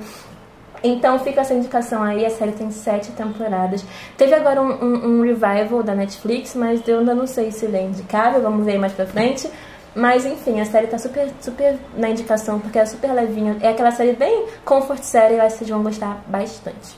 Então 0.84 1.20
fica 1.20 1.42
essa 1.42 1.54
indicação 1.54 2.02
aí, 2.04 2.26
a 2.26 2.30
série 2.30 2.54
tem 2.54 2.72
sete 2.72 3.12
temporadas. 3.12 3.84
Teve 4.18 4.34
agora 4.34 4.62
um, 4.62 4.72
um, 4.72 5.20
um, 5.20 5.22
revival 5.22 5.84
da 5.84 5.94
Netflix, 5.94 6.56
mas 6.56 6.88
eu 6.88 7.00
ainda 7.00 7.14
não 7.14 7.28
sei 7.28 7.52
se 7.52 7.66
ele 7.66 7.78
é 7.78 7.84
indicável, 7.84 8.42
vamos 8.42 8.66
ver 8.66 8.78
mais 8.78 8.94
pra 8.94 9.06
frente. 9.06 9.50
Mas 9.96 10.26
enfim, 10.26 10.62
a 10.62 10.66
série 10.66 10.88
tá 10.88 10.98
super, 10.98 11.30
super 11.42 11.78
na 11.98 12.10
indicação, 12.10 12.60
porque 12.60 12.80
é 12.80 12.86
super 12.86 13.12
levinha. 13.12 13.58
É 13.62 13.70
aquela 13.70 13.92
série 13.92 14.14
bem 14.14 14.46
comfort 14.64 15.02
série, 15.02 15.36
eu 15.36 15.42
acho 15.42 15.54
que 15.54 15.58
vocês 15.60 15.70
vão 15.70 15.84
gostar 15.84 16.24
bastante. 16.28 16.96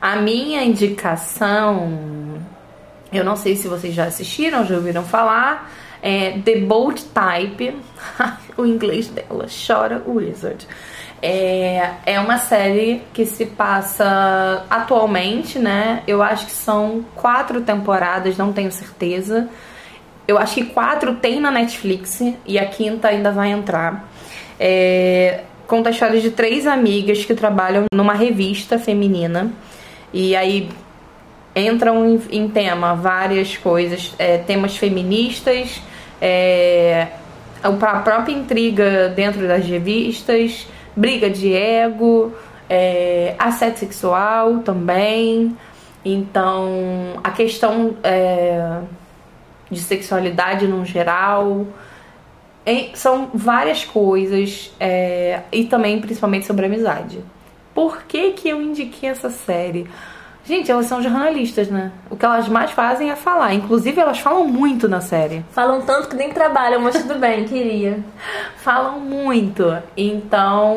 A 0.00 0.16
minha 0.16 0.64
indicação, 0.64 2.40
eu 3.12 3.22
não 3.22 3.36
sei 3.36 3.54
se 3.54 3.68
vocês 3.68 3.94
já 3.94 4.06
assistiram, 4.06 4.64
já 4.64 4.76
ouviram 4.76 5.04
falar, 5.04 5.70
é 6.02 6.38
The 6.38 6.60
Bold 6.60 7.04
Type. 7.04 7.76
o 8.56 8.66
inglês 8.66 9.08
dela 9.08 9.46
chora 9.66 10.02
Wizard. 10.06 10.66
É, 11.22 11.90
é 12.06 12.20
uma 12.20 12.38
série 12.38 13.02
que 13.12 13.26
se 13.26 13.44
passa 13.44 14.64
atualmente, 14.70 15.58
né? 15.58 16.02
Eu 16.06 16.22
acho 16.22 16.46
que 16.46 16.52
são 16.52 17.04
quatro 17.14 17.60
temporadas, 17.60 18.38
não 18.38 18.52
tenho 18.52 18.72
certeza. 18.72 19.48
Eu 20.26 20.38
acho 20.38 20.54
que 20.54 20.64
quatro 20.66 21.16
tem 21.16 21.38
na 21.40 21.50
Netflix 21.50 22.22
e 22.46 22.58
a 22.58 22.64
quinta 22.66 23.08
ainda 23.08 23.30
vai 23.32 23.50
entrar. 23.50 24.08
É, 24.58 25.42
conta 25.66 25.90
a 25.90 25.92
história 25.92 26.20
de 26.20 26.30
três 26.30 26.66
amigas 26.66 27.24
que 27.24 27.34
trabalham 27.34 27.84
numa 27.92 28.14
revista 28.14 28.78
feminina. 28.78 29.52
E 30.12 30.34
aí 30.34 30.70
entram 31.54 32.08
em, 32.08 32.20
em 32.30 32.48
tema 32.48 32.94
várias 32.94 33.56
coisas, 33.56 34.14
é, 34.18 34.38
temas 34.38 34.76
feministas, 34.76 35.82
é, 36.20 37.08
a 37.62 37.70
própria 37.70 38.32
intriga 38.32 39.08
dentro 39.08 39.46
das 39.46 39.66
revistas 39.66 40.66
briga 40.96 41.30
de 41.30 41.54
ego, 41.54 42.32
é, 42.68 43.34
assédio 43.38 43.78
sexual 43.78 44.58
também. 44.58 45.56
Então, 46.04 47.20
a 47.22 47.30
questão 47.30 47.96
é, 48.02 48.80
de 49.70 49.80
sexualidade 49.80 50.66
no 50.66 50.84
geral. 50.84 51.66
são 52.94 53.30
várias 53.34 53.84
coisas 53.84 54.72
é, 54.78 55.40
e 55.52 55.64
também 55.64 56.00
principalmente 56.00 56.46
sobre 56.46 56.66
amizade. 56.66 57.22
Por 57.74 58.02
que, 58.02 58.32
que 58.32 58.48
eu 58.48 58.60
indiquei 58.60 59.08
essa 59.08 59.30
série? 59.30 59.88
Gente, 60.50 60.68
elas 60.68 60.86
são 60.86 61.00
jornalistas, 61.00 61.68
né? 61.68 61.92
O 62.10 62.16
que 62.16 62.24
elas 62.24 62.48
mais 62.48 62.72
fazem 62.72 63.08
é 63.08 63.14
falar. 63.14 63.54
Inclusive, 63.54 64.00
elas 64.00 64.18
falam 64.18 64.48
muito 64.48 64.88
na 64.88 65.00
série. 65.00 65.44
Falam 65.52 65.80
tanto 65.82 66.08
que 66.08 66.16
nem 66.16 66.32
trabalham, 66.32 66.80
mas 66.80 67.00
tudo 67.00 67.20
bem, 67.20 67.44
queria. 67.44 68.00
Falam 68.58 68.98
muito. 68.98 69.72
Então, 69.96 70.76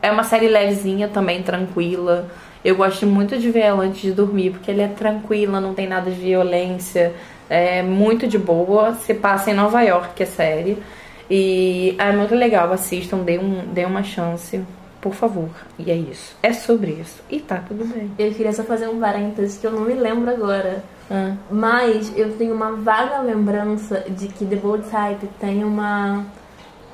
é 0.00 0.12
uma 0.12 0.22
série 0.22 0.46
levezinha 0.46 1.08
também, 1.08 1.42
tranquila. 1.42 2.28
Eu 2.64 2.76
gosto 2.76 3.04
muito 3.04 3.36
de 3.36 3.50
ver 3.50 3.62
ela 3.62 3.82
antes 3.82 4.00
de 4.00 4.12
dormir, 4.12 4.50
porque 4.50 4.70
ela 4.70 4.82
é 4.82 4.86
tranquila, 4.86 5.60
não 5.60 5.74
tem 5.74 5.88
nada 5.88 6.08
de 6.08 6.20
violência. 6.20 7.12
É 7.50 7.82
muito 7.82 8.28
de 8.28 8.38
boa. 8.38 8.94
Se 8.94 9.12
passa 9.12 9.50
em 9.50 9.54
Nova 9.54 9.82
York, 9.82 10.22
a 10.22 10.26
série. 10.26 10.80
E 11.28 11.96
é 11.98 12.12
muito 12.12 12.32
legal, 12.32 12.72
assistam, 12.72 13.18
dê, 13.24 13.38
um, 13.38 13.64
dê 13.72 13.84
uma 13.84 14.04
chance. 14.04 14.62
Por 15.00 15.14
favor. 15.14 15.48
E 15.78 15.90
é 15.90 15.94
isso. 15.94 16.36
É 16.42 16.52
sobre 16.52 16.92
isso. 16.92 17.22
E 17.30 17.40
tá 17.40 17.62
tudo 17.66 17.84
bem. 17.84 18.10
Eu 18.18 18.32
queria 18.34 18.52
só 18.52 18.64
fazer 18.64 18.88
um 18.88 18.98
parênteses 18.98 19.58
que 19.58 19.66
eu 19.66 19.72
não 19.72 19.82
me 19.82 19.94
lembro 19.94 20.30
agora. 20.30 20.82
Ah. 21.10 21.34
Mas 21.50 22.12
eu 22.16 22.36
tenho 22.36 22.54
uma 22.54 22.72
vaga 22.72 23.20
lembrança 23.20 24.04
de 24.08 24.28
que 24.28 24.44
The 24.44 24.56
Bold 24.56 24.84
Type 24.88 25.26
tem 25.40 25.64
uma 25.64 26.26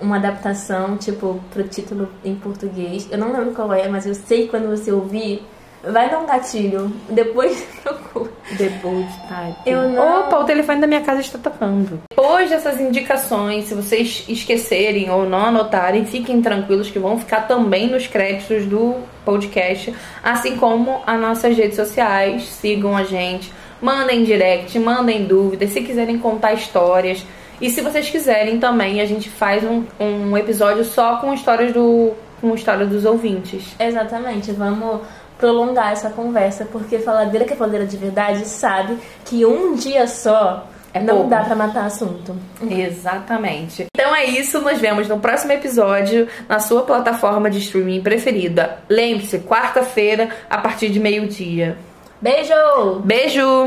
uma 0.00 0.16
adaptação, 0.16 0.96
tipo, 0.96 1.40
pro 1.50 1.62
título 1.64 2.08
em 2.24 2.34
português. 2.34 3.08
Eu 3.10 3.16
não 3.16 3.32
lembro 3.32 3.54
qual 3.54 3.72
é, 3.72 3.88
mas 3.88 4.04
eu 4.04 4.14
sei 4.14 4.42
que 4.42 4.48
quando 4.48 4.68
você 4.68 4.90
ouvir, 4.90 5.46
Vai 5.90 6.08
dar 6.08 6.18
um 6.18 6.26
gatilho. 6.26 6.90
Depois 7.10 7.62
procura. 7.82 8.30
Depois, 8.56 9.06
type. 9.28 9.58
Eu 9.66 9.90
não... 9.90 10.20
Opa, 10.20 10.38
o 10.38 10.44
telefone 10.44 10.80
da 10.80 10.86
minha 10.86 11.02
casa 11.02 11.20
está 11.20 11.38
tocando. 11.38 12.00
Depois 12.24 12.48
dessas 12.48 12.80
indicações, 12.80 13.66
se 13.66 13.74
vocês 13.74 14.24
esquecerem 14.26 15.10
ou 15.10 15.28
não 15.28 15.44
anotarem, 15.44 16.06
fiquem 16.06 16.40
tranquilos 16.40 16.90
que 16.90 16.98
vão 16.98 17.18
ficar 17.18 17.42
também 17.42 17.86
nos 17.86 18.06
créditos 18.06 18.64
do 18.64 18.94
podcast, 19.26 19.94
assim 20.22 20.56
como 20.56 21.02
as 21.06 21.20
nossas 21.20 21.54
redes 21.54 21.76
sociais. 21.76 22.44
Sigam 22.44 22.96
a 22.96 23.04
gente, 23.04 23.52
mandem 23.78 24.24
direct, 24.24 24.78
mandem 24.78 25.26
dúvidas, 25.26 25.68
se 25.68 25.82
quiserem 25.82 26.18
contar 26.18 26.54
histórias. 26.54 27.22
E 27.60 27.68
se 27.68 27.82
vocês 27.82 28.08
quiserem 28.08 28.58
também, 28.58 29.02
a 29.02 29.04
gente 29.04 29.28
faz 29.28 29.62
um, 29.62 29.84
um 30.00 30.34
episódio 30.34 30.82
só 30.82 31.16
com 31.16 31.34
histórias 31.34 31.74
do 31.74 32.14
com 32.40 32.54
história 32.54 32.86
dos 32.86 33.04
ouvintes. 33.04 33.76
Exatamente. 33.78 34.50
Vamos 34.50 35.02
prolongar 35.36 35.92
essa 35.92 36.08
conversa, 36.08 36.66
porque 36.72 36.98
faladeira 36.98 37.44
que 37.44 37.52
é 37.52 37.56
faladeira 37.56 37.84
de 37.84 37.98
verdade 37.98 38.46
sabe 38.46 38.96
que 39.26 39.44
um 39.44 39.74
dia 39.74 40.06
só 40.06 40.66
é 40.94 41.00
não 41.00 41.16
pouco. 41.16 41.30
dá 41.30 41.40
para 41.44 41.56
matar 41.56 41.84
assunto. 41.86 42.36
Exatamente. 42.70 43.86
Então 43.94 44.14
é 44.14 44.24
isso, 44.24 44.60
nos 44.60 44.78
vemos 44.78 45.08
no 45.08 45.18
próximo 45.18 45.52
episódio 45.52 46.28
na 46.48 46.60
sua 46.60 46.82
plataforma 46.82 47.50
de 47.50 47.58
streaming 47.58 48.00
preferida. 48.00 48.78
Lembre-se, 48.88 49.40
quarta-feira, 49.40 50.28
a 50.48 50.58
partir 50.58 50.88
de 50.90 51.00
meio-dia. 51.00 51.76
Beijo! 52.20 53.00
Beijo! 53.04 53.62